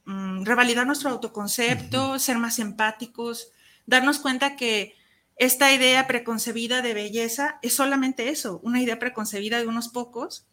[0.07, 3.51] Mm, revalidar nuestro autoconcepto, ser más empáticos,
[3.87, 4.95] darnos cuenta que
[5.37, 10.47] esta idea preconcebida de belleza es solamente eso, una idea preconcebida de unos pocos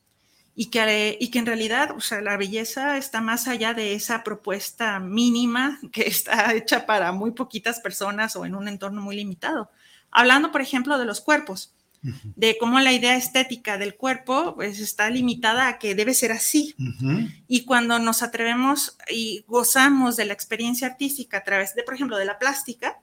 [0.55, 4.23] y que, y que en realidad, o sea, la belleza está más allá de esa
[4.23, 9.71] propuesta mínima que está hecha para muy poquitas personas o en un entorno muy limitado.
[10.11, 15.09] Hablando, por ejemplo, de los cuerpos, de cómo la idea estética del cuerpo pues, está
[15.09, 16.75] limitada a que debe ser así.
[17.47, 22.17] Y cuando nos atrevemos y gozamos de la experiencia artística a través de, por ejemplo,
[22.17, 22.99] de la plástica,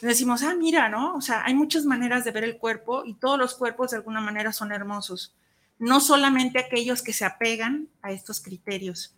[0.00, 1.14] decimos, ah, mira, ¿no?
[1.14, 4.20] O sea, hay muchas maneras de ver el cuerpo y todos los cuerpos de alguna
[4.20, 5.32] manera son hermosos,
[5.82, 9.16] no solamente aquellos que se apegan a estos criterios.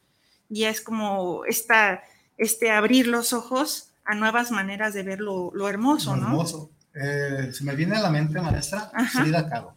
[0.49, 2.03] Y es como esta,
[2.39, 6.29] este abrir los ojos a nuevas maneras de ver lo, hermoso, ¿no?
[6.29, 6.71] Hermoso.
[6.95, 9.75] Eh, se me viene a la mente, maestra, Frida Kahlo.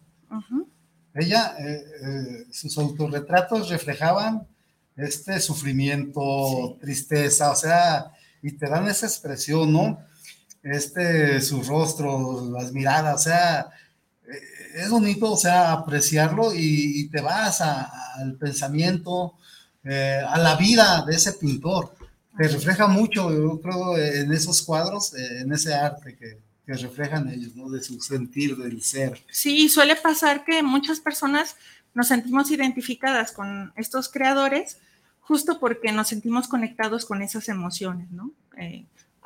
[1.13, 4.47] Ella, eh, eh, sus autorretratos reflejaban
[4.95, 9.99] este sufrimiento, tristeza, o sea, y te dan esa expresión, ¿no?
[10.63, 13.69] este, su rostro, las miradas, o sea,
[14.75, 19.35] es bonito, o sea, apreciarlo y, te vas al pensamiento,
[19.83, 21.95] eh, a la vida de ese pintor.
[22.37, 27.29] Te refleja mucho, yo creo, en esos cuadros, eh, en ese arte que, que reflejan
[27.29, 27.69] ellos, ¿no?
[27.69, 29.23] De su sentir, del ser.
[29.31, 31.55] Sí, suele pasar que muchas personas
[31.93, 34.77] nos sentimos identificadas con estos creadores
[35.21, 38.31] justo porque nos sentimos conectados con esas emociones, ¿no?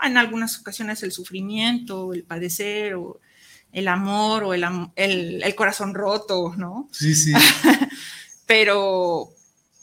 [0.03, 3.19] en algunas ocasiones el sufrimiento, el padecer, o
[3.71, 4.63] el amor, o el,
[4.95, 6.89] el, corazón roto, ¿no?
[6.91, 7.33] Sí, sí.
[8.45, 9.29] pero,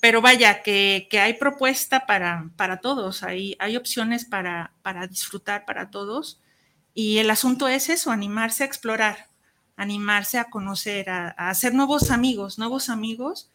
[0.00, 5.90] pero vaya, que, hay propuesta para, para todos, hay, hay opciones para, para disfrutar para
[5.90, 6.40] todos.
[6.94, 9.28] Y el asunto es eso, animarse a explorar,
[9.76, 13.50] animarse a conocer, a, hacer nuevos amigos, nuevos amigos,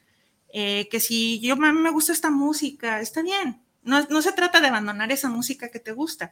[0.51, 3.61] eh, que si yo me gusta esta música, está bien.
[3.83, 6.31] No, no se trata de abandonar esa música que te gusta,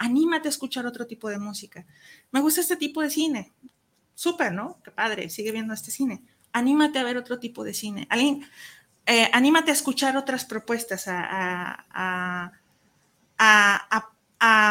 [0.00, 1.84] anímate a escuchar otro tipo de música.
[2.32, 3.52] Me gusta este tipo de cine.
[4.14, 4.78] Súper, ¿no?
[4.82, 6.22] Qué padre, sigue viendo este cine.
[6.52, 8.06] Anímate a ver otro tipo de cine.
[8.08, 8.42] Alguien,
[9.04, 12.50] eh, anímate a escuchar otras propuestas, a,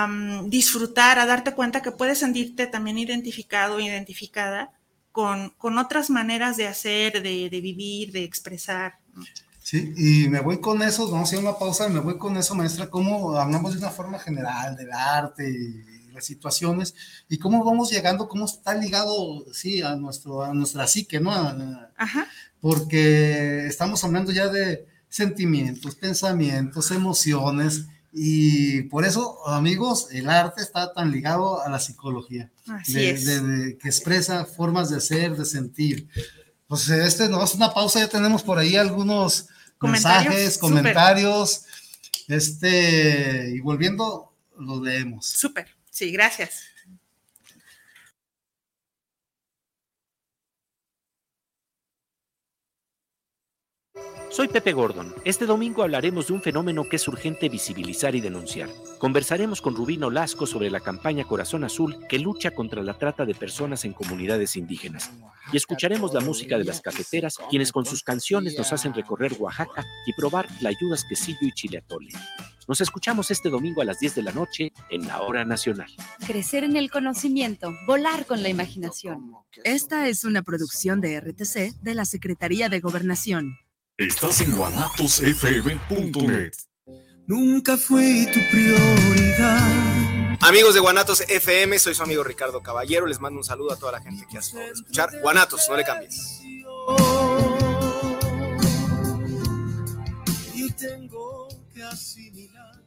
[0.07, 4.71] mm, disfrutar, a darte cuenta que puedes sentirte también identificado, identificada
[5.11, 8.97] con, con otras maneras de hacer, de, de vivir, de expresar.
[9.69, 12.55] Sí, y me voy con eso, vamos a hacer una pausa, me voy con eso,
[12.55, 16.95] maestra, cómo hablamos de una forma general del arte y las situaciones,
[17.29, 21.31] y cómo vamos llegando, cómo está ligado, sí, a, nuestro, a nuestra psique, ¿no?
[21.97, 22.27] Ajá.
[22.59, 30.93] Porque estamos hablando ya de sentimientos, pensamientos, emociones, y por eso, amigos, el arte está
[30.93, 33.23] tan ligado a la psicología, Así es.
[33.23, 36.09] que expresa formas de ser, de sentir.
[36.65, 39.47] Pues este no es una pausa, ya tenemos por ahí algunos
[39.81, 41.65] mensajes, comentarios.
[42.27, 45.25] Este, y volviendo, lo leemos.
[45.25, 46.68] Súper, sí, gracias.
[54.31, 55.13] Soy Pepe Gordon.
[55.25, 58.69] Este domingo hablaremos de un fenómeno que es urgente visibilizar y denunciar.
[58.99, 63.33] Conversaremos con Rubino Lasco sobre la campaña Corazón Azul que lucha contra la trata de
[63.33, 65.11] personas en comunidades indígenas.
[65.51, 69.83] Y escucharemos la música de las cafeteras, quienes con sus canciones nos hacen recorrer Oaxaca
[70.05, 72.09] y probar la ayudas quesillo y chile atole.
[72.67, 75.89] Nos escuchamos este domingo a las 10 de la noche en la Hora Nacional.
[76.27, 79.33] Crecer en el conocimiento, volar con la imaginación.
[79.63, 83.57] Esta es una producción de RTC de la Secretaría de Gobernación.
[83.99, 86.53] Estás en guanatosfm.net.
[87.27, 90.37] Nunca fue tu prioridad.
[90.39, 93.05] Amigos de Guanatos FM, soy su amigo Ricardo Caballero.
[93.07, 95.09] Les mando un saludo a toda la gente que hace escuchar.
[95.21, 96.39] Guanatos, no le cambies.
[100.55, 102.81] Y tengo que asimilar.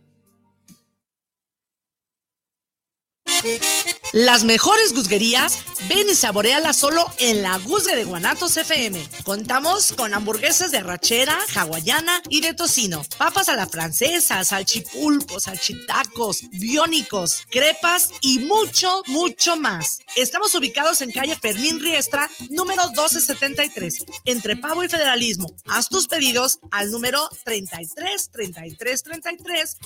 [4.12, 9.02] Las mejores guzguerías, ven y saboreala solo en la Guzgue de Guanatos FM.
[9.24, 16.42] Contamos con hamburguesas de rachera, hawaiana y de tocino, papas a la francesa, salchipulpos, salchitacos,
[16.50, 20.00] biónicos, crepas y mucho, mucho más.
[20.16, 25.54] Estamos ubicados en calle Fermín Riestra, número 1273, entre Pavo y Federalismo.
[25.66, 29.76] Haz tus pedidos al número 33 33 33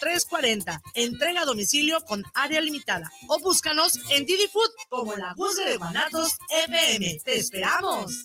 [0.00, 0.82] 0340.
[0.94, 5.76] Entrega a domicilio con área limitada o búscanos en Didi Food como la voz de
[5.76, 7.20] Guanatos FM.
[7.22, 8.24] ¡Te esperamos!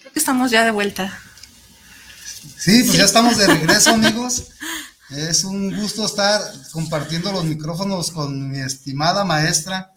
[0.00, 1.18] Creo que estamos ya de vuelta.
[2.58, 4.50] Sí, pues ya estamos de regreso, amigos.
[5.16, 6.40] Es un gusto estar
[6.72, 9.92] compartiendo los micrófonos con mi estimada maestra.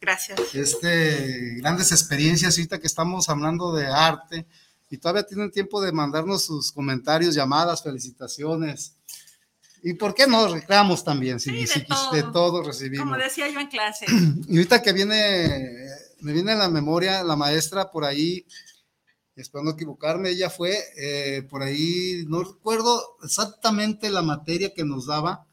[0.00, 0.38] Gracias.
[0.54, 4.46] Este, grandes experiencias ahorita que estamos hablando de arte
[4.90, 8.94] y todavía tienen tiempo de mandarnos sus comentarios, llamadas, felicitaciones.
[9.82, 12.12] Y por qué no recreamos también, Sí, si, de si- todo.
[12.12, 13.08] de todo recibimos.
[13.08, 14.06] Como decía yo en clase.
[14.48, 15.88] Y ahorita que viene,
[16.20, 18.46] me viene a la memoria la maestra por ahí,
[19.36, 25.06] espero no equivocarme, ella fue eh, por ahí, no recuerdo exactamente la materia que nos
[25.06, 25.46] daba,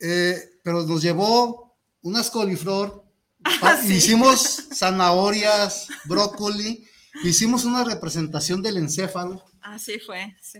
[0.00, 3.04] eh, pero nos llevó unas coliflor,
[3.86, 3.94] Sí.
[3.94, 6.84] hicimos zanahorias, brócoli,
[7.24, 9.44] hicimos una representación del encéfalo.
[9.60, 10.58] Así fue, sí.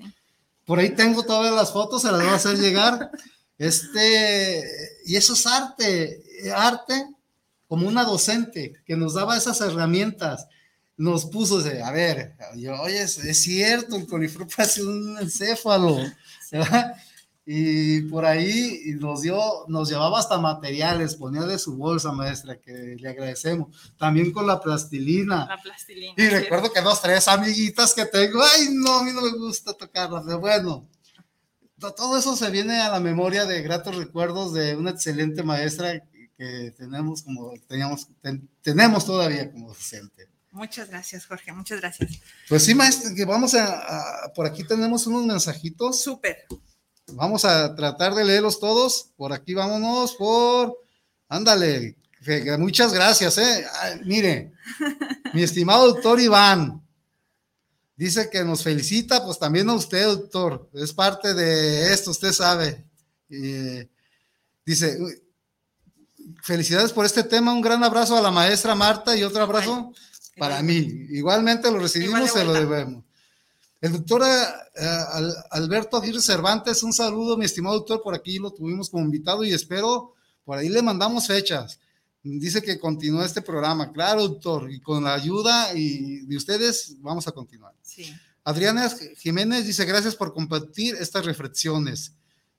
[0.65, 3.11] Por ahí tengo todas las fotos, se las voy a hacer llegar.
[3.59, 4.65] Este,
[5.07, 6.23] y eso es arte,
[6.55, 7.07] arte
[7.69, 10.47] como una docente que nos daba esas herramientas.
[10.97, 15.99] Nos puso, de, a ver, yo, oye, es, es cierto, el coliflor parece un encéfalo.
[16.51, 16.95] ¿verdad?
[17.49, 22.97] Y por ahí nos dio, nos llevaba hasta materiales, ponía de su bolsa, maestra, que
[22.99, 23.69] le agradecemos.
[23.97, 25.47] También con la plastilina.
[25.47, 26.15] La plastilina.
[26.17, 29.75] Y recuerdo que dos, tres amiguitas que tengo, ay, no, a mí no me gusta
[29.75, 30.89] tocarlas, pero bueno,
[31.79, 36.03] to- todo eso se viene a la memoria de gratos recuerdos de una excelente maestra
[36.37, 40.29] que tenemos como, teníamos, ten- tenemos todavía como docente.
[40.57, 42.13] Muchas gracias, Jorge, muchas gracias.
[42.49, 46.47] Pues sí, maestra, que vamos a, a- por aquí tenemos unos mensajitos, Súper.
[47.09, 50.79] vamos a tratar de leerlos todos, por aquí vámonos, por,
[51.29, 51.97] ándale,
[52.59, 54.53] muchas gracias, eh, Ay, mire,
[55.35, 56.83] mi estimado doctor Iván,
[57.95, 62.83] dice que nos felicita, pues también a usted, doctor, es parte de esto, usted sabe.
[63.29, 63.89] Eh,
[64.65, 65.23] dice, "Uy,
[66.43, 69.93] felicidades por este tema, un gran abrazo a la maestra Marta y otro abrazo
[70.39, 71.07] para mí.
[71.11, 73.05] Igualmente lo recibimos, se lo debemos.
[73.81, 78.89] El doctor Al- Alberto Aguirre Cervantes, un saludo, mi estimado doctor, por aquí lo tuvimos
[78.91, 81.79] como invitado y espero, por ahí le mandamos fechas.
[82.23, 87.29] Dice que continúa este programa, claro, doctor, y con la ayuda y de ustedes vamos
[87.29, 87.73] a continuar.
[87.83, 88.13] Sí.
[88.43, 92.13] Adriana Jiménez dice, gracias por compartir estas reflexiones.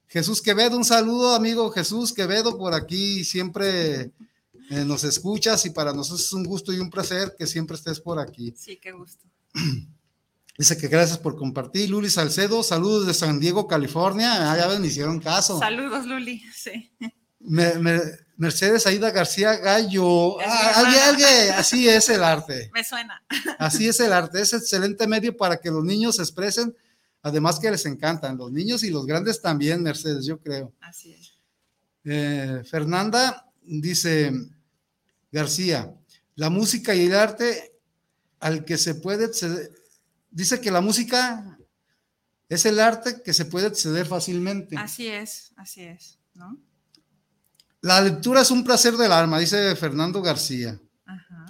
[0.08, 4.12] Jesús Quevedo, un saludo, amigo Jesús Quevedo, por aquí siempre
[4.70, 8.00] eh, nos escuchas y para nosotros es un gusto y un placer que siempre estés
[8.00, 8.54] por aquí.
[8.58, 9.26] Sí, qué gusto.
[10.58, 11.90] Dice que gracias por compartir.
[11.90, 14.52] Luli Salcedo, saludos de San Diego, California.
[14.52, 15.60] Ah, ya me hicieron caso.
[15.60, 16.42] Saludos, Luli.
[16.54, 16.92] Sí.
[17.40, 18.02] Me- me-
[18.38, 20.40] Mercedes Aida García Gallo.
[20.42, 22.70] Ah, alguien- así es el arte.
[22.74, 23.24] Me suena.
[23.60, 24.42] Así es el arte.
[24.42, 26.76] Es excelente medio para que los niños se expresen.
[27.24, 28.38] Además que les encantan.
[28.38, 30.74] Los niños y los grandes también, Mercedes, yo creo.
[30.82, 31.34] Así es.
[32.04, 34.32] Eh, Fernanda dice
[35.32, 35.94] García,
[36.36, 37.74] la música y el arte
[38.40, 39.72] al que se puede acceder,
[40.30, 41.58] dice que la música
[42.50, 44.78] es el arte que se puede acceder fácilmente.
[44.78, 46.58] Así es, así es, ¿no?
[47.82, 50.80] La lectura es un placer del alma, dice Fernando García.
[51.06, 51.46] Ajá.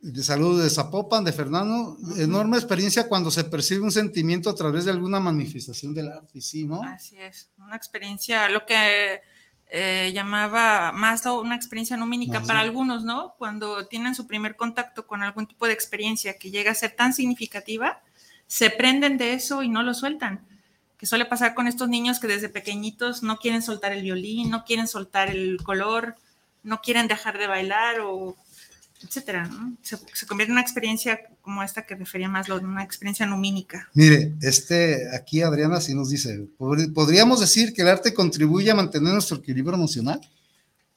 [0.00, 1.96] De saludos de Zapopan, de Fernando.
[2.16, 6.64] Enorme experiencia cuando se percibe un sentimiento a través de alguna manifestación del arte, sí,
[6.64, 6.82] ¿no?
[6.82, 9.22] Así es, una experiencia, lo que
[9.68, 13.34] eh, llamaba Maslow, una experiencia numínica para algunos, ¿no?
[13.36, 17.12] Cuando tienen su primer contacto con algún tipo de experiencia que llega a ser tan
[17.12, 18.00] significativa,
[18.46, 20.46] se prenden de eso y no lo sueltan.
[20.98, 24.64] Que suele pasar con estos niños que desde pequeñitos no quieren soltar el violín, no
[24.64, 26.14] quieren soltar el color,
[26.62, 28.36] no quieren dejar de bailar o
[29.02, 29.76] etcétera, ¿no?
[29.82, 33.88] Se, se convierte en una experiencia como esta que refería Maslow, una experiencia numínica.
[33.94, 38.74] Mire, este, aquí Adriana sí nos dice, "¿Pod- ¿podríamos decir que el arte contribuye a
[38.74, 40.20] mantener nuestro equilibrio emocional?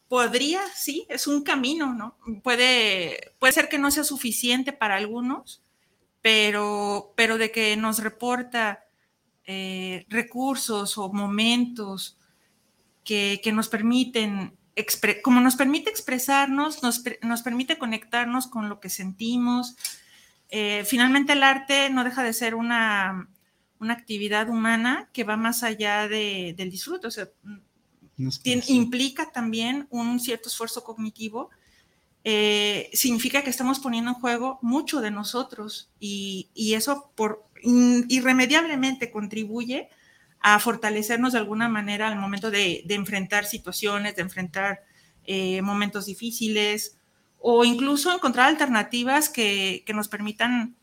[0.07, 2.17] Podría, sí, es un camino, ¿no?
[2.41, 5.61] Puede, puede ser que no sea suficiente para algunos,
[6.21, 8.85] pero, pero de que nos reporta
[9.45, 12.17] eh, recursos o momentos
[13.03, 14.53] que, que nos permiten,
[15.23, 19.75] como nos permite expresarnos, nos, nos permite conectarnos con lo que sentimos.
[20.49, 23.29] Eh, finalmente el arte no deja de ser una,
[23.79, 27.07] una actividad humana que va más allá de- del disfrute.
[27.07, 27.29] O sea,
[28.67, 31.49] implica también un cierto esfuerzo cognitivo,
[32.25, 39.09] eh, significa que estamos poniendo en juego mucho de nosotros y, y eso por, irremediablemente
[39.09, 39.89] contribuye
[40.41, 44.83] a fortalecernos de alguna manera al momento de, enfrentar situaciones, de enfrentar
[45.25, 46.97] eh, momentos difíciles
[47.39, 50.75] o incluso encontrar alternativas que, que nos permitan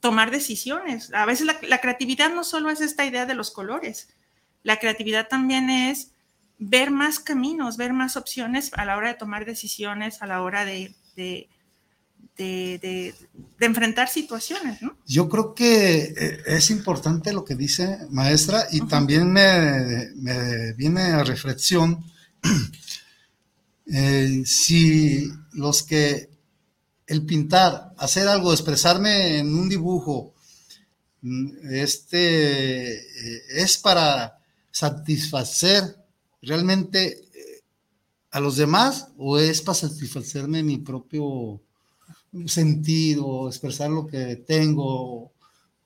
[0.00, 1.12] tomar decisiones.
[1.14, 4.14] A veces la, creatividad no solo es esta idea de los colores,
[4.62, 6.12] la creatividad también es
[6.58, 10.64] ver más caminos, ver más opciones a la hora de tomar decisiones, a la hora
[10.64, 10.94] de-
[12.36, 13.14] de,
[13.60, 14.96] enfrentar situaciones, ¿no?
[15.06, 21.24] Yo creo que eh, es importante lo que dice maestra y también me, viene a
[21.24, 22.04] reflexión
[23.86, 26.30] eh, si los que
[27.06, 30.34] el pintar, hacer algo, expresarme en un dibujo,
[31.22, 34.38] mm, este eh, es para
[34.70, 35.96] satisfacer
[36.42, 37.24] realmente
[38.30, 41.62] a los demás o es para satisfacerme mi propio
[42.46, 45.32] sentido, expresar lo que tengo,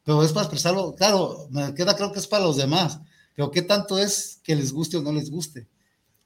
[0.05, 3.01] pero es para expresarlo, claro, me queda creo que es para los demás,
[3.35, 5.67] pero qué tanto es que les guste o no les guste.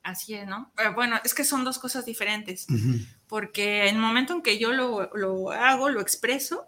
[0.03, 0.73] Así es, ¿no?
[0.95, 2.67] bueno, es que son dos cosas diferentes,
[3.29, 6.67] porque en el momento en que yo lo, lo, hago, lo expreso,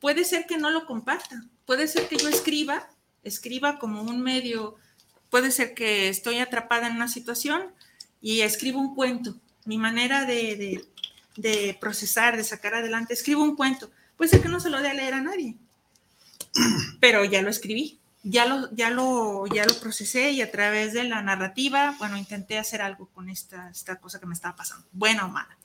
[0.00, 2.88] puede ser que no lo comparta, puede ser que yo escriba,
[3.24, 4.76] escriba como un medio,
[5.30, 7.62] puede ser que estoy atrapada en una situación
[8.20, 9.36] y escribo un cuento.
[9.64, 10.84] Mi manera de de
[11.80, 13.14] procesar, de sacar adelante.
[13.14, 13.90] Escribo un cuento.
[14.16, 15.56] Puede ser que no se lo dé a leer a nadie,
[17.00, 21.04] pero ya lo escribí, ya lo, ya lo, ya lo procesé y a través de
[21.04, 25.26] la narrativa, bueno, intenté hacer algo con esta, esta cosa que me estaba pasando, buena
[25.26, 25.56] o mala.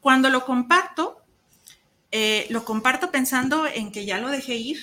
[0.00, 1.22] Cuando lo comparto,
[2.10, 4.78] eh, lo comparto pensando en que ya lo dejé ir.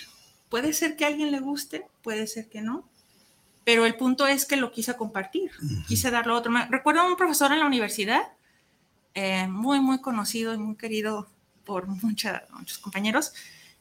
[0.50, 2.88] Puede ser que a alguien le guste, puede ser que no,
[3.64, 5.52] pero el punto es que lo quise compartir,
[5.88, 6.54] quise darlo a otro.
[6.70, 8.22] recuerdo a un profesor en la universidad
[9.14, 11.28] eh, muy, muy conocido y muy querido
[11.66, 13.34] por muchos compañeros,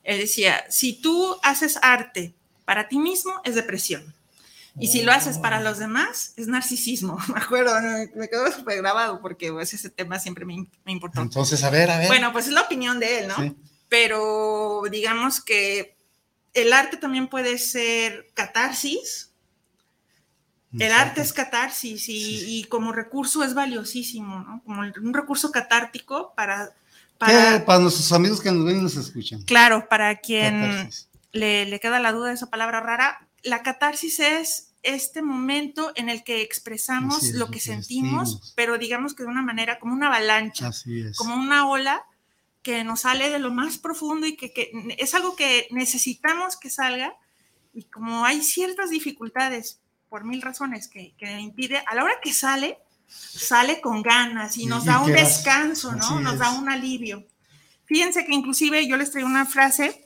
[0.05, 4.15] él decía, si tú haces arte para ti mismo, es depresión.
[4.79, 7.19] Y si lo haces para los demás, es narcisismo.
[7.29, 7.75] Me acuerdo,
[8.15, 11.21] me quedó súper grabado porque pues, ese tema siempre me, me, importó.
[11.21, 12.09] Entonces, a ver, a ver.
[12.09, 13.55] Bueno, pues es la opinión de él, ¿no?
[13.91, 15.95] Pero digamos que
[16.55, 19.32] el arte también puede ser catarsis
[20.79, 24.63] el arte es catarsis y, como recurso es valiosísimo, ¿no?
[24.65, 26.75] Como un recurso catártico para...
[27.19, 29.43] Para, para nuestros amigos que nos ven y nos escuchan.
[29.43, 30.91] Claro, para quien
[31.33, 36.25] le, queda la duda de esa palabra rara, la catarsis es este momento en el
[36.25, 40.71] que expresamos lo que sentimos, pero digamos que de una manera como una avalancha,
[41.17, 42.05] como una ola
[42.63, 46.71] que nos sale de lo más profundo y que, que es algo que necesitamos que
[46.71, 47.15] salga
[47.73, 49.82] y como hay ciertas dificultades
[50.13, 54.67] por mil razones que, que impide, a la hora que sale, sale con ganas y
[54.67, 56.21] nos da un descanso, ¿no?
[56.21, 57.27] Nos da un alivio.
[57.87, 60.05] Fíjense que inclusive yo les traigo una frase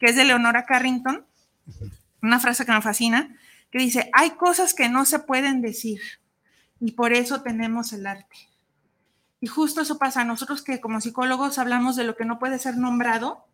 [0.00, 1.24] que es de Leonora Carrington,
[2.20, 3.32] una frase que me fascina,
[3.70, 6.00] que dice, hay cosas que no se pueden decir
[6.80, 8.36] y por eso tenemos el arte.
[9.40, 12.76] Y justo eso pasa, nosotros que como psicólogos hablamos de lo que no puede ser
[12.76, 13.46] nombrado,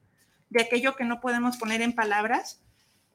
[0.49, 2.63] de aquello que no podemos poner en palabras,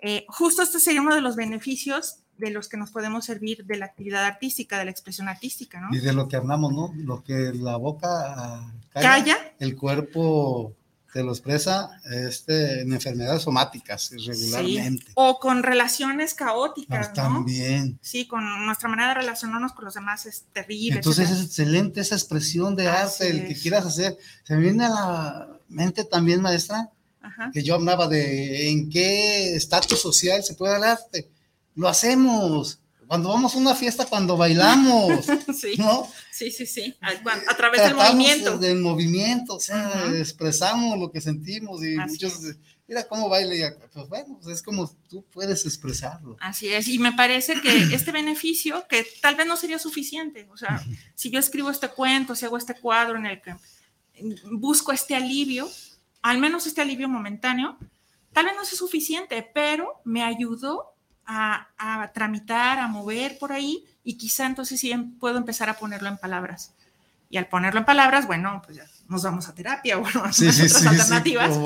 [0.01, 3.77] eh, justo este sería uno de los beneficios de los que nos podemos servir de
[3.77, 5.95] la actividad artística, de la expresión artística, ¿no?
[5.95, 6.93] Y de lo que hablamos, ¿no?
[6.95, 10.73] Lo que la boca ah, calla, el cuerpo
[11.15, 11.91] te lo expresa
[12.27, 15.05] este, en enfermedades somáticas regularmente.
[15.13, 17.13] O con relaciones caóticas, ¿no?
[17.13, 17.97] También.
[18.01, 20.97] Sí, con nuestra manera de relacionarnos con los demás es terrible.
[20.97, 24.17] Entonces es excelente esa expresión de arte, el que quieras hacer.
[24.43, 26.89] Se me viene a la mente también, maestra,
[27.53, 31.29] que yo hablaba de en qué estatus social se puede el arte
[31.75, 32.79] lo hacemos.
[33.07, 36.07] Cuando vamos a una fiesta, cuando bailamos, sí, ¿no?
[36.31, 38.57] Sí, sí, sí, a, través del movimiento.
[38.57, 42.39] Del movimiento, o sea, expresamos lo que sentimos y muchos,
[42.87, 46.35] mira cómo baila, pues bueno, pues es como tú puedes expresarlo.
[46.39, 50.57] Así es, y me parece que este beneficio, que tal vez no sería suficiente, o
[50.57, 50.83] sea,
[51.15, 53.55] si yo escribo este cuento, si hago este cuadro en el que
[54.51, 55.69] busco este alivio,
[56.23, 57.77] al menos este alivio momentáneo,
[58.33, 60.94] tal vez no sea suficiente, pero me ayudó
[61.25, 66.09] a, tramitar, a mover por ahí y quizá entonces sí em, puedo empezar a ponerlo
[66.09, 66.73] en palabras.
[67.29, 70.29] Y al ponerlo en palabras, bueno, pues ya nos vamos a terapia o bueno, a
[70.29, 71.57] otras alternativas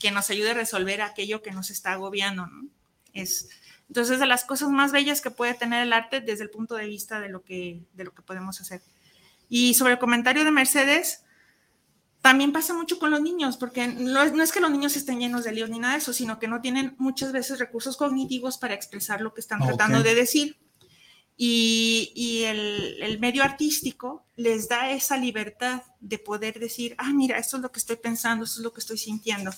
[0.00, 2.66] que nos ayude a resolver aquello que nos está agobiando, ¿no?
[3.12, 3.48] Es,
[3.88, 6.86] entonces, de las cosas más bellas que puede tener el arte desde el punto de
[6.86, 8.80] vista de lo que, de lo que podemos hacer.
[9.50, 11.24] Y sobre el comentario de Mercedes,
[12.22, 15.50] también pasa mucho con los niños, porque no, es que los niños estén llenos de
[15.50, 19.20] líos ni nada de eso, sino que no tienen muchas veces recursos cognitivos para expresar
[19.20, 20.56] lo que están tratando de decir.
[21.36, 27.62] Y, el, medio artístico les da esa libertad de poder decir, ah, mira, esto es
[27.62, 29.50] lo que estoy pensando, esto es lo que estoy sintiendo.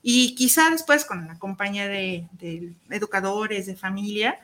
[0.00, 2.28] Y quizá después con la compañía de
[2.90, 4.38] educadores, de familia,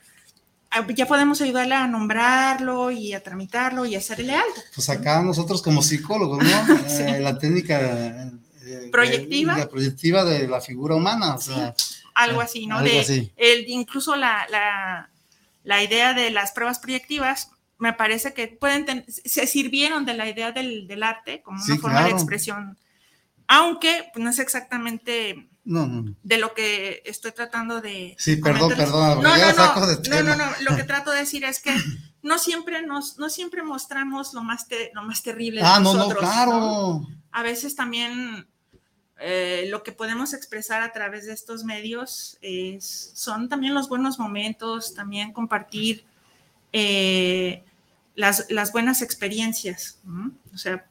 [0.95, 4.55] ya podemos ayudarle a nombrarlo y a tramitarlo y a hacerle algo.
[4.75, 6.85] Pues acá nosotros como psicólogos, ¿no?
[6.89, 8.31] Eh, la técnica
[8.65, 9.59] eh, proyectiva.
[9.59, 11.75] la proyectiva de la figura humana, o sea,
[12.15, 12.83] algo así, ¿no?
[12.83, 15.11] de, El, incluso la, la,
[15.65, 20.53] la, idea de las pruebas proyectivas, me parece que pueden se sirvieron de la idea
[20.53, 22.79] del, del arte como una forma de expresión
[23.47, 28.15] aunque pues, no es exactamente de lo que estoy tratando de...
[28.19, 31.75] Sí, perdón, perdón, no, no, no, no, no, lo que trato de decir es que
[32.23, 36.23] no siempre nos, no siempre mostramos lo más, lo más terrible de ah, nosotros.
[36.23, 37.07] no, claro.
[37.33, 38.47] A veces también
[39.21, 44.19] eh, lo que podemos expresar a través de estos medios es, son también los buenos
[44.19, 46.05] momentos, también compartir
[46.73, 47.65] eh,
[48.15, 49.99] las, las, buenas experiencias.
[50.53, 50.87] O sea,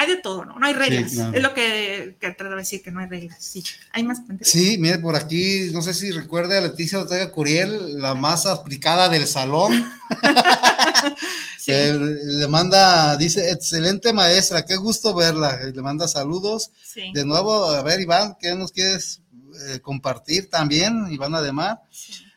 [0.00, 0.58] hay de todo, ¿no?
[0.58, 1.12] No hay reglas.
[1.12, 3.36] Es lo que, que trato de decir, que no hay reglas.
[3.38, 4.22] Sí, hay más.
[4.40, 9.10] Sí, mire, por aquí, no sé si recuerde a Leticia Ortega Curiel, la más aplicada
[9.10, 9.92] del salón.
[11.66, 15.58] le manda, dice, excelente maestra, qué gusto verla.
[15.66, 16.70] Le manda saludos.
[17.12, 19.20] De nuevo, a ver, Iván, ¿qué nos quieres
[19.68, 21.82] eh, compartir también, Iván Ademar?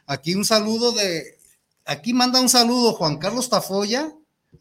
[0.06, 1.38] Aquí un saludo de,
[1.86, 4.12] aquí manda un saludo Juan Carlos Tafoya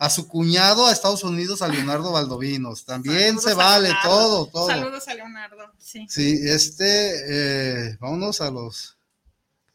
[0.03, 2.85] a su cuñado a Estados Unidos, a Leonardo Valdovinos.
[2.87, 4.67] También se vale todo, todo.
[4.67, 6.07] Saludos a Leonardo, sí.
[6.09, 8.99] Sí, este, eh, vámonos a los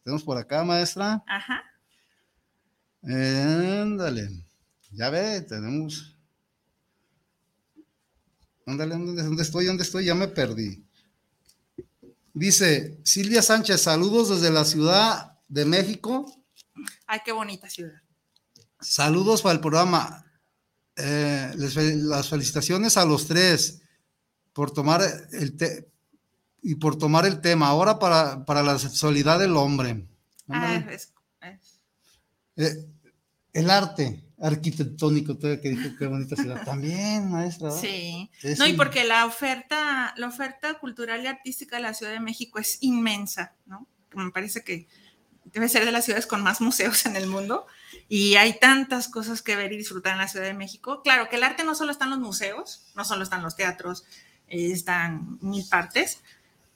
[0.03, 1.23] tenemos por acá, maestra.
[1.28, 1.63] Ajá.
[3.03, 4.30] Ándale,
[4.91, 6.17] ya ve, tenemos.
[8.65, 9.65] Ándale, ¿dónde estoy?
[9.65, 10.05] ¿Dónde estoy?
[10.05, 10.84] Ya me perdí.
[12.34, 16.25] Dice Silvia Sánchez, saludos desde la Ciudad de México.
[17.05, 18.01] Ay, qué bonita ciudad.
[18.80, 20.25] Saludos para el programa.
[20.95, 23.82] Eh, las felicitaciones a los tres
[24.53, 25.01] por tomar
[25.32, 25.55] el
[26.61, 27.67] y por tomar el tema.
[27.67, 30.07] Ahora para, para la sexualidad del hombre.
[30.49, 30.84] Ah,
[32.55, 32.86] eh,
[33.53, 36.63] el arte arquitectónico, que dijo qué bonita ciudad.
[36.63, 37.71] También, maestra.
[37.71, 38.30] Sí.
[38.57, 42.59] no, y porque la oferta, la oferta cultural y artística de la Ciudad de México
[42.59, 43.88] es inmensa, ¿no?
[44.13, 44.88] Me parece que
[45.45, 47.65] debe ser de las ciudades con más museos en el mundo
[48.10, 51.01] y hay tantas cosas que ver y disfrutar en la Ciudad de México.
[51.03, 54.05] Claro que el arte no solo está en los museos, no solo están los teatros,
[54.47, 56.24] eh, están mil partes,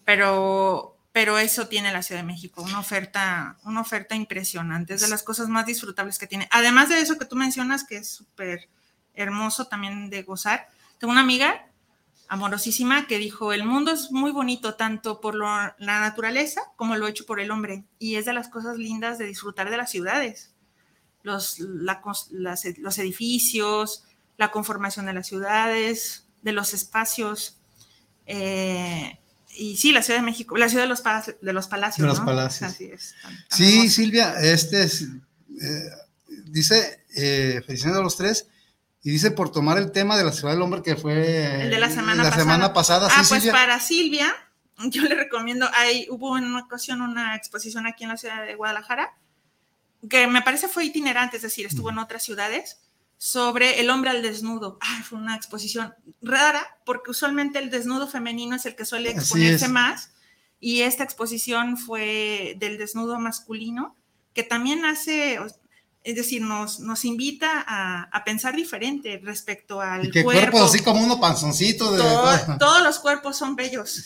[0.04, 5.08] pero, pero eso tiene la Ciudad de México, una oferta, una oferta impresionante, es de
[5.08, 6.50] las cosas más disfrutables que tiene.
[6.52, 8.70] Además de eso que tú mencionas, que es súper
[9.14, 10.68] hermoso también de gozar,
[11.00, 11.66] tengo una amiga
[12.28, 17.26] amorosísima que dijo, el mundo es muy bonito tanto por la naturaleza como lo hecho
[17.26, 20.51] por el hombre, y es de las cosas lindas de disfrutar de las ciudades
[21.24, 24.03] los, los edificios,
[24.38, 27.57] la conformación de las ciudades, de los espacios.
[28.26, 29.19] Eh,
[29.57, 31.03] y sí, la Ciudad de México, la ciudad de los,
[31.41, 32.03] de los palacios.
[32.03, 32.78] De los palacios.
[33.49, 35.89] sí, Silvia, este eh,
[36.45, 38.47] dice, eh, felicitando a los tres,
[39.03, 41.80] y dice por tomar el tema de la ciudad del hombre que fue el de
[41.80, 42.43] la semana la pasada.
[42.43, 44.34] Semana pasada ah, pues para Silvia,
[44.78, 48.55] yo le recomiendo, hay, hubo en una ocasión una exposición aquí en la ciudad de
[48.55, 49.11] Guadalajara
[50.10, 52.80] que me parece fue itinerante, es decir, estuvo en otras ciudades,
[53.18, 54.80] sobre el hombre al desnudo.
[55.08, 60.12] fue una exposición rara, porque usualmente el desnudo femenino es el que suele exponerse más,
[60.60, 63.95] y esta exposición fue del desnudo masculino,
[64.34, 65.39] que también hace,
[66.04, 70.64] es decir, nos, nos invita a, pensar diferente respecto al y que cuerpo.
[70.64, 71.91] así como uno panzoncito.
[71.91, 72.02] De...
[72.60, 74.04] todos los cuerpos son bellos,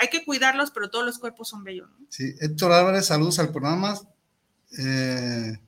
[0.00, 1.88] Hay que cuidarlos, pero todos los cuerpos son bellos.
[2.08, 4.00] Sí, Héctor Álvarez, saludos al programa.
[4.78, 5.58] Eh,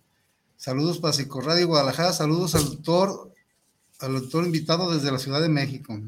[0.56, 3.32] saludos para Psicoradio Guadalajara, saludos al doctor,
[4.00, 5.98] al doctor invitado desde la Ciudad de México.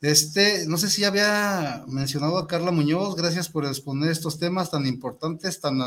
[0.00, 4.86] Este, no sé si había mencionado a Carla Muñoz, gracias por exponer estos temas tan
[4.86, 5.78] importantes, tan,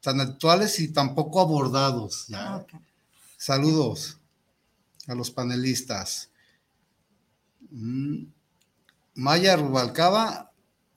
[0.00, 2.26] tan actuales y tan poco abordados.
[2.32, 2.64] Ah,
[3.36, 4.18] saludos
[5.08, 6.30] a los panelistas.
[7.70, 8.26] Mm,
[9.14, 10.51] Maya Rubalcaba,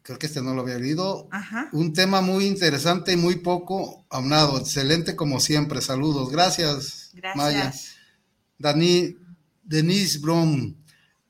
[0.06, 1.28] creo que este no lo había leído.
[1.72, 4.60] Un tema muy interesante y muy poco aunado.
[4.60, 5.82] Excelente como siempre.
[5.82, 6.30] Saludos.
[6.30, 7.36] Gracias, Gracias.
[7.36, 7.74] Maya.
[8.60, 9.18] Dani,
[9.64, 10.76] Denise Brom.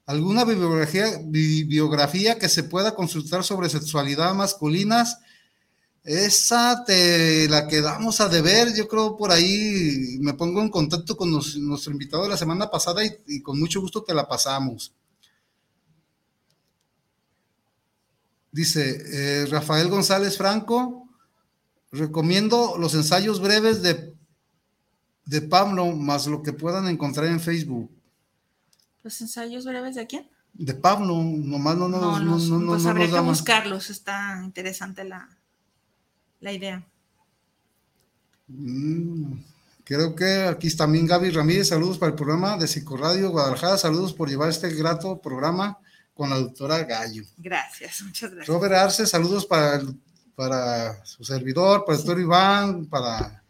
[0.05, 5.19] ¿Alguna bibliografía, bibliografía que se pueda consultar sobre sexualidad masculinas?
[6.03, 8.76] Esa te la quedamos a deber.
[8.76, 13.03] Yo creo por ahí me pongo en contacto con nuestro invitado de la semana pasada
[13.05, 14.93] y con mucho gusto te la pasamos.
[18.56, 21.10] Dice eh, Rafael González Franco,
[21.91, 24.16] recomiendo los ensayos breves de,
[25.26, 27.91] de Pablo, más lo que puedan encontrar en Facebook.
[29.03, 30.30] ¿Los ensayos breves de quién?
[30.53, 35.28] De Pablo, nomás no nos no, no, no, pues habría que buscarlos, está interesante la,
[36.39, 36.88] la idea.
[38.47, 39.34] Mm,
[39.84, 44.14] creo que aquí está también Gaby Ramírez, saludos para el programa de Psicoradio Guadalajara, saludos
[44.14, 45.78] por llevar este grato programa
[46.16, 47.24] con la doctora Gallo.
[47.38, 48.47] Gracias, muchas gracias.
[48.47, 49.84] Robert Arce, saludos para,
[50.34, 53.43] para su servidor, para el doctor Iván, para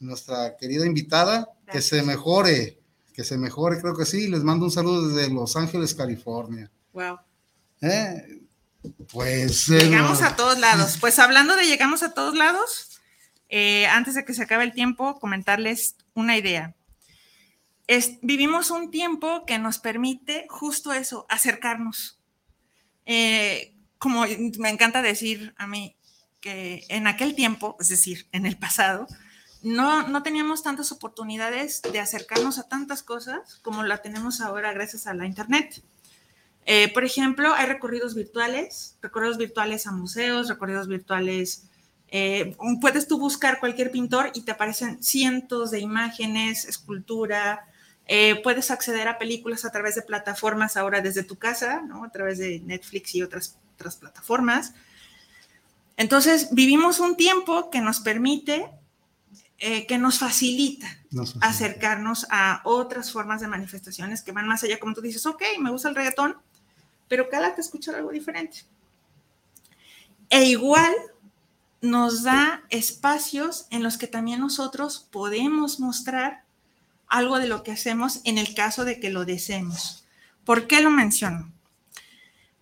[0.00, 2.80] nuestra querida invitada, que se mejore,
[3.12, 4.28] que se mejore, creo que sí.
[4.28, 6.70] Les mando un saludo desde Los Ángeles, California.
[6.92, 7.18] Wow.
[7.82, 8.40] ¿Eh?
[9.12, 9.66] Pues.
[9.66, 10.96] Llegamos a todos lados.
[10.98, 13.00] Pues hablando de llegamos a todos lados,
[13.50, 16.74] eh, antes de que se acabe el tiempo, comentarles una idea.
[18.22, 22.18] Vivimos un tiempo que nos permite justo eso, acercarnos.
[23.06, 24.24] Eh, como
[24.58, 25.96] me encanta decir a mí,
[26.40, 29.06] que en aquel tiempo, es decir, en el pasado,
[29.62, 35.06] no, no teníamos tantas oportunidades de acercarnos a tantas cosas como la tenemos ahora gracias
[35.06, 35.82] a la Internet.
[36.64, 41.64] Eh, por ejemplo, hay recorridos virtuales, recorridos virtuales a museos, recorridos virtuales.
[42.08, 47.66] Eh, puedes tú buscar cualquier pintor y te aparecen cientos de imágenes, escultura.
[48.08, 52.04] Eh, puedes acceder a películas a través de plataformas ahora desde tu casa, ¿no?
[52.04, 54.72] a través de Netflix y otras, otras plataformas.
[55.96, 58.70] Entonces, vivimos un tiempo que nos permite,
[59.58, 60.86] que nos facilita,
[61.40, 65.72] acercarnos a otras formas de manifestaciones que van más allá, como tú dices, ok, me
[65.72, 66.36] gusta el reggaetón,
[67.08, 68.64] pero cada te escuchar algo diferente.
[70.30, 70.94] E igual
[71.80, 76.44] nos da espacios en los que también nosotros podemos mostrar
[77.08, 80.06] algo de lo que hacemos en el caso de que lo deseemos.
[80.44, 81.52] ¿Por qué lo menciono?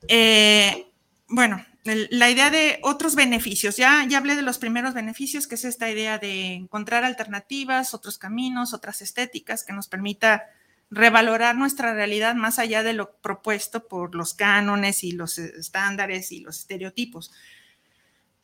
[0.09, 0.87] Eh,
[1.29, 5.65] bueno, la idea de otros beneficios, ya, ya hablé de los primeros beneficios, que es
[5.65, 10.45] esta idea de encontrar alternativas, otros caminos, otras estéticas que nos permita
[10.91, 16.41] revalorar nuestra realidad más allá de lo propuesto por los cánones y los estándares y
[16.41, 17.33] los estereotipos.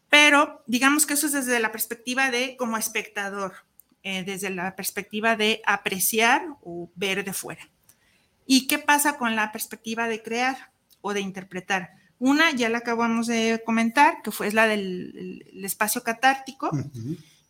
[0.09, 3.55] Pero digamos que eso es desde la perspectiva de como espectador,
[4.03, 7.68] eh, desde la perspectiva de apreciar o ver de fuera.
[8.46, 11.90] ¿Y qué pasa con la perspectiva de crear o de interpretar?
[12.18, 16.70] Una ya la acabamos de comentar, que fue la del espacio catártico.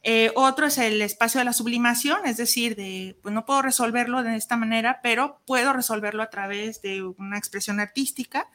[0.02, 4.22] Eh, otro es el espacio de la sublimación, es decir, de, pues no puedo resolverlo
[4.22, 8.48] de esta manera, pero puedo resolverlo a través de una expresión artística,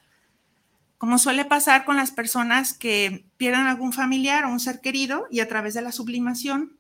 [0.98, 5.39] como suele pasar con las personas que pierden algún familiar o un ser querido y
[5.39, 6.77] a través de la sublimación,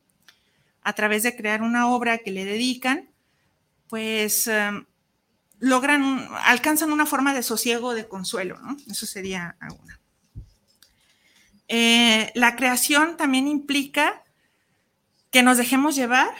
[0.87, 3.09] a través de crear una obra que le dedican,
[3.89, 4.85] pues em,
[5.59, 8.77] logran, alcanzan una forma de sosiego, de consuelo, ¿no?
[8.89, 9.99] Eso sería alguna.
[11.67, 14.23] Eh, la creación también implica
[15.29, 16.33] que nos dejemos llevar,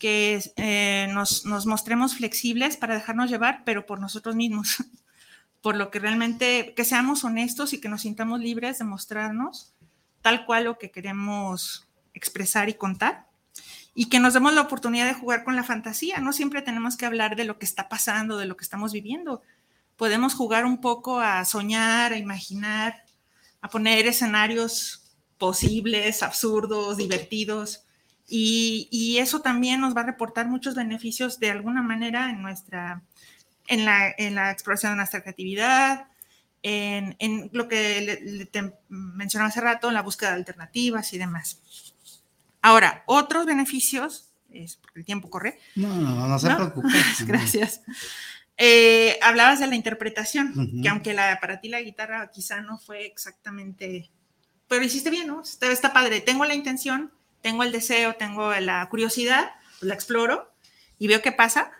[0.00, 4.78] que eh, nos, mostremos flexibles para dejarnos llevar, pero por nosotros mismos,
[5.62, 9.72] por lo que realmente, que seamos honestos y que nos sintamos libres de mostrarnos
[10.20, 13.27] tal cual lo que queremos expresar y contar,
[13.98, 16.18] y que nos demos la oportunidad de jugar con la fantasía.
[16.20, 19.42] No siempre tenemos que hablar de lo que está pasando, de lo que estamos viviendo.
[19.96, 23.02] Podemos jugar un poco a soñar, a imaginar,
[23.60, 25.02] a poner escenarios
[25.36, 27.86] posibles, absurdos, divertidos,
[28.28, 33.02] y, eso también nos va a reportar muchos beneficios de alguna manera en nuestra,
[33.66, 36.06] en la, en la exploración de nuestra creatividad,
[36.62, 41.60] en, en lo que te mencionaba hace rato, en la búsqueda de alternativas y demás.
[42.62, 45.58] Ahora, otros beneficios, es porque el tiempo corre.
[45.76, 46.88] No, no, no se preocupe.
[47.26, 47.82] Gracias.
[48.56, 53.06] Eh, hablabas de la interpretación, que aunque la, para ti la guitarra quizá no fue
[53.06, 54.10] exactamente,
[54.66, 55.42] pero hiciste bien, ¿no?
[55.42, 56.20] Está, está padre.
[56.20, 60.52] Tengo la intención, tengo el deseo, tengo la curiosidad, pues la exploro
[60.98, 61.70] y veo qué pasa.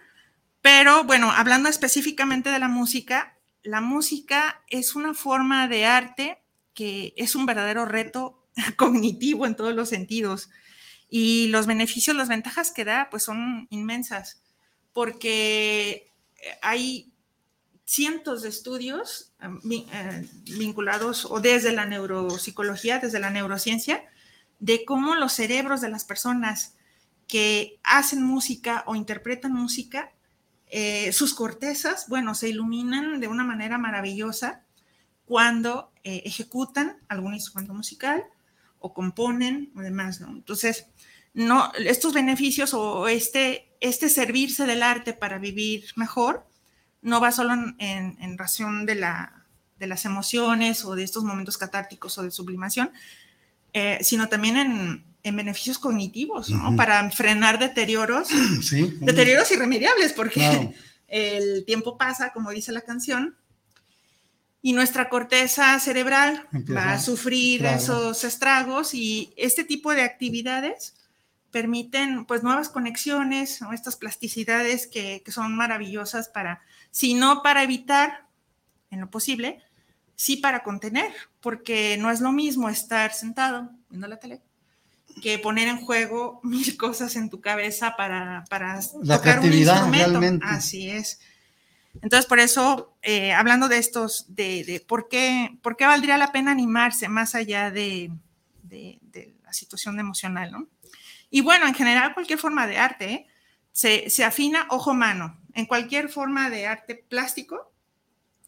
[0.62, 6.39] Pero bueno, hablando específicamente de la música, la música es una forma de arte
[6.74, 10.51] que es un verdadero reto cognitivo en todos los sentidos.
[11.09, 14.43] Y los beneficios, las ventajas que da, pues son inmensas,
[14.93, 16.13] porque
[16.61, 17.13] hay
[17.85, 20.29] cientos de estudios eh, eh,
[20.59, 24.05] vinculados o desde la neuropsicología, desde la neurociencia,
[24.59, 26.75] de cómo los cerebros de las personas
[27.29, 30.13] que hacen música o interpretan música,
[30.71, 34.65] eh, sus cortezas, bueno, se iluminan de una manera maravillosa
[35.25, 38.25] cuando eh, ejecutan algún instrumento musical
[38.81, 40.29] o componen o demás, ¿no?
[40.29, 40.87] Entonces,
[41.35, 46.47] no, estos beneficios o este, este servirse del arte para vivir mejor
[47.03, 49.47] no va solo en, en, razón de, la,
[49.79, 52.91] de las emociones o de estos momentos catárticos o de sublimación,
[53.72, 55.05] eh, sino también en,
[55.37, 56.74] beneficios cognitivos, ¿no?
[56.74, 58.29] Para frenar deterioros,
[59.01, 60.74] deterioros irremediables, porque
[61.07, 63.37] el tiempo pasa, como dice la canción,
[64.69, 66.47] y nuestra corteza cerebral
[66.77, 70.95] va a sufrir esos estragos y este tipo de actividades
[71.51, 76.61] permiten pues nuevas conexiones, estas plasticidades que, que, son maravillosas para,
[76.91, 78.27] si no para evitar
[78.91, 79.62] en lo posible,
[80.16, 84.43] sí para contener, porque no es lo mismo estar sentado viendo la tele
[85.23, 90.11] que poner en juego mil cosas en tu cabeza para, para la tocar un instrumento.
[90.11, 90.47] Realmente.
[90.47, 91.21] Así es.
[92.03, 96.51] Entonces, por eso, eh, hablando de estos, de, por, qué, por qué valdría la pena
[96.51, 98.11] animarse más allá de,
[99.44, 100.68] la situación emocional, ¿no?
[101.30, 103.26] Y bueno, en general, cualquier forma de arte ¿eh?
[103.72, 105.38] se, se afina ojo-mano.
[105.55, 107.72] En cualquier forma de arte plástico,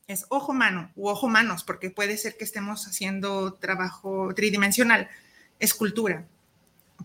[0.07, 5.09] es ojo-mano u ojo-manos, porque puede ser que estemos haciendo trabajo tridimensional,
[5.59, 6.27] escultura,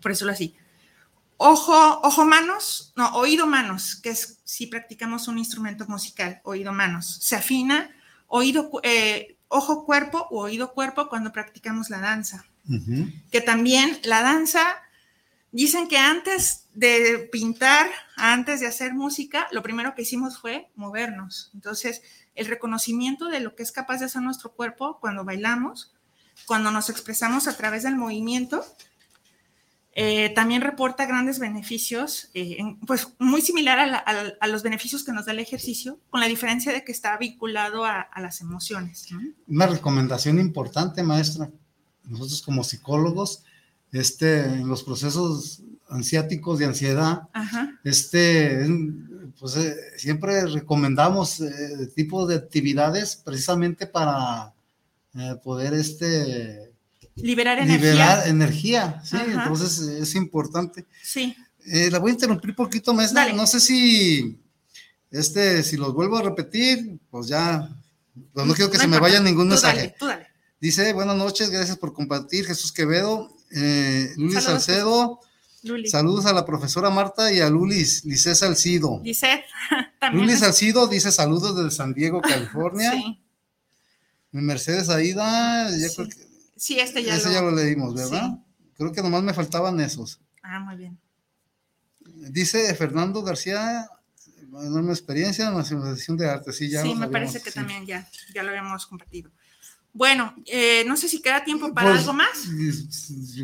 [0.02, 0.56] por eso lo así.
[1.38, 7.18] Ojo, ojo, manos, no, oído, manos, que es si practicamos un instrumento musical, oído, manos.
[7.22, 7.90] Se afina
[8.28, 12.46] oído, eh, ojo, cuerpo u oído, cuerpo cuando practicamos la danza.
[13.32, 14.82] Que también la danza,
[15.52, 21.52] dicen que antes de pintar, antes de hacer música, lo primero que hicimos fue movernos.
[21.54, 22.02] Entonces,
[22.34, 25.94] el reconocimiento de lo que es capaz de hacer nuestro cuerpo cuando bailamos,
[26.48, 28.66] cuando nos expresamos a través del movimiento,
[29.98, 35.32] eh, también reporta grandes beneficios, eh, pues muy similar a, los beneficios que nos da
[35.32, 39.08] el ejercicio, con la diferencia de que está vinculado a, las emociones.
[39.48, 41.50] Una recomendación importante, maestra,
[42.04, 43.44] nosotros como psicólogos,
[43.94, 47.30] este, en los procesos ansiáticos de ansiedad,
[47.86, 48.68] este,
[49.40, 51.42] pues eh, siempre recomendamos
[51.96, 54.54] tipo de actividades precisamente para
[55.42, 56.75] poder este,
[57.16, 57.92] liberar energía.
[57.92, 60.86] Liberar energía, sí, entonces es importante.
[61.04, 61.36] Sí.
[61.66, 63.32] Eh, la voy a interrumpir un poquito, maestra.
[63.34, 64.40] No sé si,
[65.12, 67.70] este, si los vuelvo a repetir, pues ya,
[68.34, 69.96] pues no quiero que se me vaya ningún mensaje.
[70.60, 75.20] Dice, buenas noches, gracias por compartir, Jesús Quevedo, eh, Luli Salcedo.
[75.86, 79.02] Saludos a la profesora Marta y a Lulis, Lice Salcido.
[79.04, 79.44] Lice,
[80.00, 80.26] también.
[80.28, 82.92] Luli Salcido dice saludos desde San Diego, California.
[82.92, 83.22] sí.
[84.32, 86.25] Mercedes Aida, ya creo que
[86.56, 87.34] Sí, este ya, Ese lo...
[87.34, 88.40] ya lo leímos, ¿verdad?
[88.76, 90.20] Creo que nomás me faltaban esos.
[90.42, 91.00] Ah, muy bien.
[92.30, 93.90] Dice Fernando García,
[94.64, 96.54] enorme experiencia en la civilización de arte.
[96.54, 99.32] Sí, ya sí me parece que también ya, ya lo habíamos compartido.
[99.96, 102.38] Bueno, eh, no sé si queda tiempo para pues, algo más.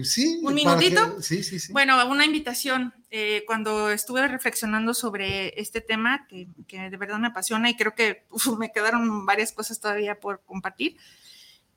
[0.03, 0.41] Sí.
[0.43, 1.22] ¿Un minutito?
[1.22, 1.72] sí, sí, sí.
[1.72, 2.93] Bueno, una invitación.
[3.09, 7.95] Eh, cuando estuve reflexionando sobre este tema, que, que, de verdad me apasiona y creo
[7.95, 8.26] que
[8.59, 10.97] me quedaron varias cosas todavía por compartir,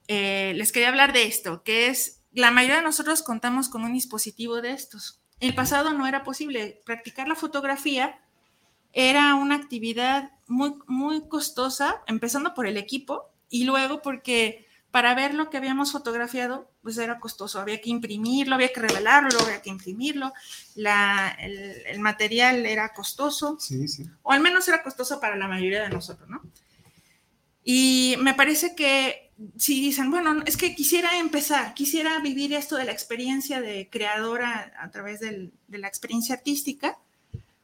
[0.08, 3.92] eh, les quería hablar de esto, que es, la mayoría de nosotros contamos con un
[3.92, 5.20] dispositivo de estos.
[5.40, 6.82] En el pasado no era posible.
[6.84, 8.18] Practicar la fotografía
[8.92, 15.34] era una actividad muy, muy costosa, empezando por el equipo y luego porque para ver
[15.34, 17.58] lo que habíamos fotografiado, pues era costoso.
[17.58, 20.32] Había que imprimirlo, había que revelarlo, había que imprimirlo.
[20.76, 24.04] La, el, el, material era costoso, sí, sí.
[24.22, 26.42] o al menos era costoso para la mayoría de nosotros, ¿no?
[27.64, 29.23] Y me parece que
[29.56, 34.72] si dicen, bueno, es que quisiera empezar, quisiera vivir esto de la experiencia de creadora
[34.78, 36.98] a través del, de la experiencia artística,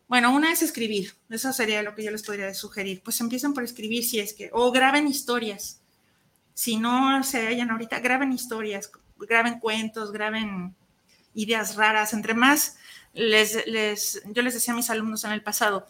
[0.08, 3.62] bueno, una es escribir, eso sería lo que yo les podría sugerir, pues empiezan por
[3.62, 5.80] escribir si es que, o graben historias,
[6.54, 10.74] si no se hallan ahorita, graben historias, graben cuentos, graben
[11.34, 12.76] ideas raras, entre más,
[13.14, 15.86] les, les, yo les decía a mis alumnos en el pasado,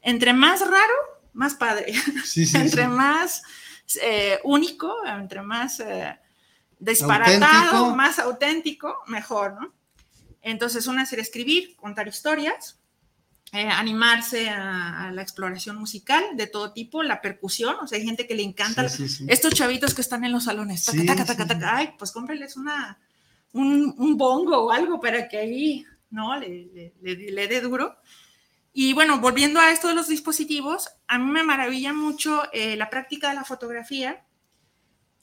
[0.00, 0.94] entre más raro,
[1.34, 1.92] más padre,
[2.24, 2.88] sí, sí, entre sí.
[2.88, 3.42] más
[4.02, 6.18] eh, único, entre más eh,
[6.78, 7.96] disparatado, ¿Auténtico?
[7.96, 9.72] más auténtico, mejor, ¿no?
[10.42, 12.78] Entonces, una sería escribir, contar historias,
[13.52, 18.04] eh, animarse a, a, la exploración musical de todo tipo, la percusión, o sea, hay
[18.04, 19.26] gente que le encanta, Sí, sí, sí.
[19.28, 22.98] estos chavitos que están en los salones, taca, taca, taca, taca, ay, pues cómprales una,
[23.52, 26.38] un, un bongo o algo para que ahí, ¿no?
[26.38, 27.96] Le, le, le- le dé duro.
[28.72, 32.90] Y bueno, volviendo a esto de los dispositivos, a mí me maravilla mucho eh, la
[32.90, 34.24] práctica de la fotografía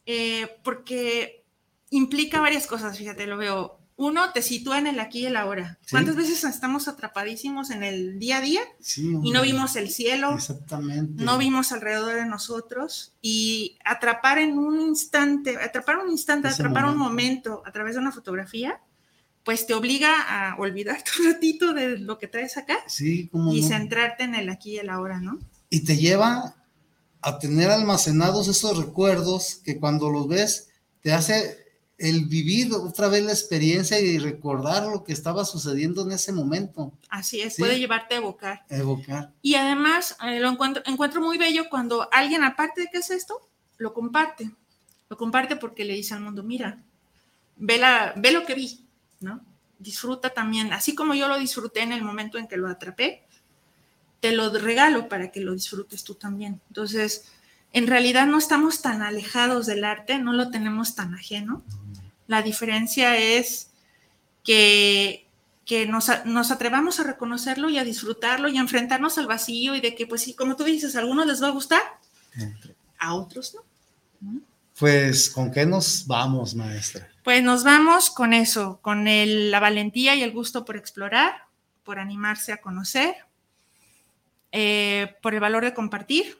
[0.06, 1.46] eh, porque
[1.90, 3.80] implica varias cosas, fíjate, lo veo.
[3.98, 5.80] Uno, te sitúa en el aquí y el ahora.
[5.82, 5.92] Sí.
[5.92, 10.34] ¿Cuántas veces estamos atrapadísimos en el día a día Sí, y no vimos el cielo,
[10.34, 11.24] Exactamente.
[11.24, 16.86] no vimos alrededor de nosotros y atrapar en un instante, atrapar un instante, Ese atrapar
[16.86, 18.82] un momento a través de una fotografía,
[19.46, 23.62] pues te obliga a olvidarte un ratito de lo que traes acá Sí, como y
[23.62, 23.68] no.
[23.70, 25.40] centrarte en el aquí y el ahora, ¿no?
[25.70, 26.56] Y te lleva
[27.22, 30.70] a tener almacenados esos recuerdos que cuando los ves
[31.02, 31.64] te hace
[31.98, 36.92] el vivir otra vez la experiencia y recordar lo que estaba sucediendo en ese momento,
[37.10, 37.62] Así es, Sí.
[37.62, 38.66] puede llevarte a evocar.
[38.70, 39.32] evocar.
[39.42, 43.40] Y además eh, lo encuentro, encuentro muy bello cuando alguien, aparte de que es esto,
[43.78, 44.52] lo comparte.
[45.10, 46.84] Lo comparte porque le dice al mundo, mira,
[47.58, 48.85] ve, la, ve lo que vi,
[49.26, 49.44] ¿no?
[49.80, 53.28] Disfruta también, así como yo lo disfruté en el momento en que lo atrapé,
[54.22, 56.62] te lo regalo para que lo disfrutes tú también.
[56.70, 57.26] Entonces,
[57.74, 61.62] en realidad no estamos tan alejados del arte, no lo tenemos tan ajeno.
[62.28, 63.72] La diferencia es
[64.44, 65.26] que
[65.66, 69.82] que nos, nos, atrevamos a reconocerlo y a disfrutarlo y a enfrentarnos al vacío y
[69.82, 71.82] de que, pues sí, como tú dices, a algunos les va a gustar,
[73.00, 74.42] a otros no.
[74.78, 77.10] Pues, ¿con qué nos vamos, maestra?
[77.26, 81.48] Pues nos vamos con eso, con la valentía y el gusto por explorar,
[81.84, 83.16] por animarse a conocer,
[84.52, 86.38] eh, por el valor de compartir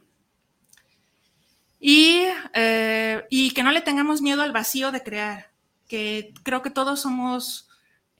[1.80, 2.22] y,
[2.54, 5.52] eh, y que no le tengamos miedo al vacío de crear,
[5.88, 7.68] que creo que todos somos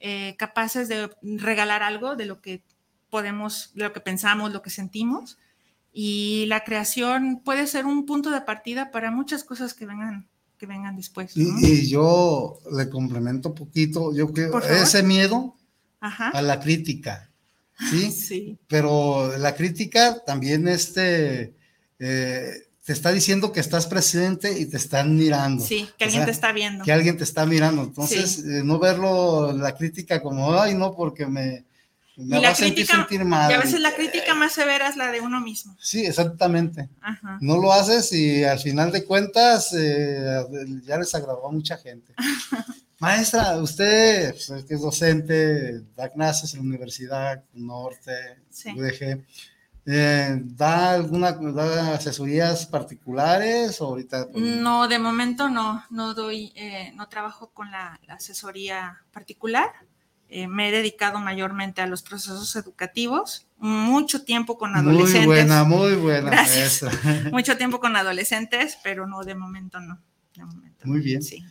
[0.00, 2.64] eh, capaces de regalar algo de lo que
[3.10, 5.38] podemos, de lo que pensamos, lo que sentimos.
[5.92, 10.66] Y la creación puede ser un punto de partida para muchas cosas que vengan, que
[10.66, 11.32] vengan después.
[11.36, 15.54] Y, yo le complemento un poquito, yo creo, ese miedo
[16.00, 17.30] a la crítica,
[17.90, 18.10] ¿sí?
[18.12, 18.58] sí.
[18.66, 21.54] Pero la crítica también este,
[21.98, 22.50] eh,
[22.84, 25.64] te está diciendo que estás presente y te están mirando.
[25.64, 26.84] Sí, que alguien te está viendo.
[26.84, 27.82] Que alguien te está mirando.
[27.82, 31.65] Entonces, eh, no verlo, la crítica como, ay, no, porque me,
[32.16, 33.50] me va a sentir, sentir mal.
[33.50, 35.76] Y a veces la crítica más severa es la de uno mismo.
[35.80, 36.88] Sí, exactamente.
[37.40, 40.44] No lo haces y al final de cuentas eh,
[40.84, 42.14] ya les agradó a mucha gente.
[42.98, 48.38] Maestra, usted pues, que es docente, da clases en la Universidad Norte,
[48.74, 49.22] UDG.
[49.88, 54.26] Eh, ¿Da alguna da asesorías particulares ahorita?
[54.34, 59.70] No, de momento no, no doy, eh, no trabajo con la, asesoría particular.
[60.28, 65.26] Eh, me he dedicado mayormente a los procesos educativos, mucho tiempo con adolescentes.
[65.26, 66.44] Muy buena, muy buena.
[67.32, 70.02] mucho tiempo con adolescentes, pero no, de momento no.
[70.34, 71.22] De momento muy bien.
[71.22, 71.44] Sí.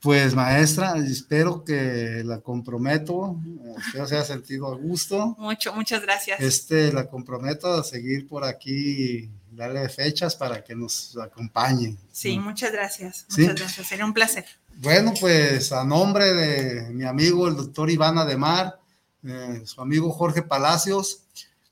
[0.00, 3.40] Pues maestra, espero que la comprometo,
[3.78, 5.36] espero se haya sentido a gusto.
[5.38, 6.40] Mucho, muchas gracias.
[6.40, 11.96] Este, la comprometo a seguir por aquí, darle fechas para que nos acompañe.
[12.10, 14.44] Sí, muchas gracias, muchas gracias, sería un placer.
[14.82, 18.80] Bueno, pues a nombre de mi amigo el doctor Iván Ademar,
[19.22, 21.22] eh, su amigo Jorge Palacios,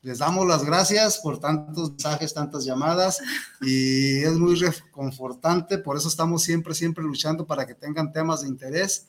[0.01, 3.19] les damos las gracias por tantos mensajes, tantas llamadas
[3.63, 8.49] y es muy reconfortante, por eso estamos siempre, siempre luchando para que tengan temas de
[8.49, 9.09] interés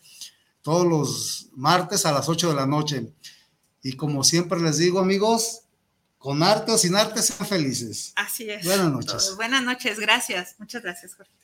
[0.63, 3.13] todos los martes a las 8 de la noche.
[3.83, 5.65] Y como siempre les digo, amigos,
[6.17, 8.13] con arte o sin arte, sean felices.
[8.15, 8.65] Así es.
[8.65, 9.35] Buenas noches.
[9.35, 10.55] Buenas noches, gracias.
[10.57, 11.40] Muchas gracias, Jorge.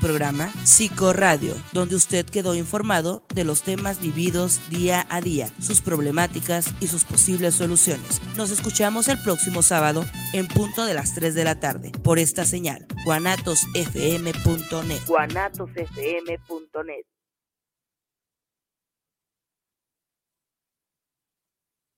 [0.00, 6.74] Programa Psicoradio, donde usted quedó informado de los temas vividos día a día, sus problemáticas
[6.80, 8.20] y sus posibles soluciones.
[8.36, 12.44] Nos escuchamos el próximo sábado en punto de las 3 de la tarde por esta
[12.44, 15.00] señal, guanatosfm.net.
[15.06, 17.19] guanatosfm.net.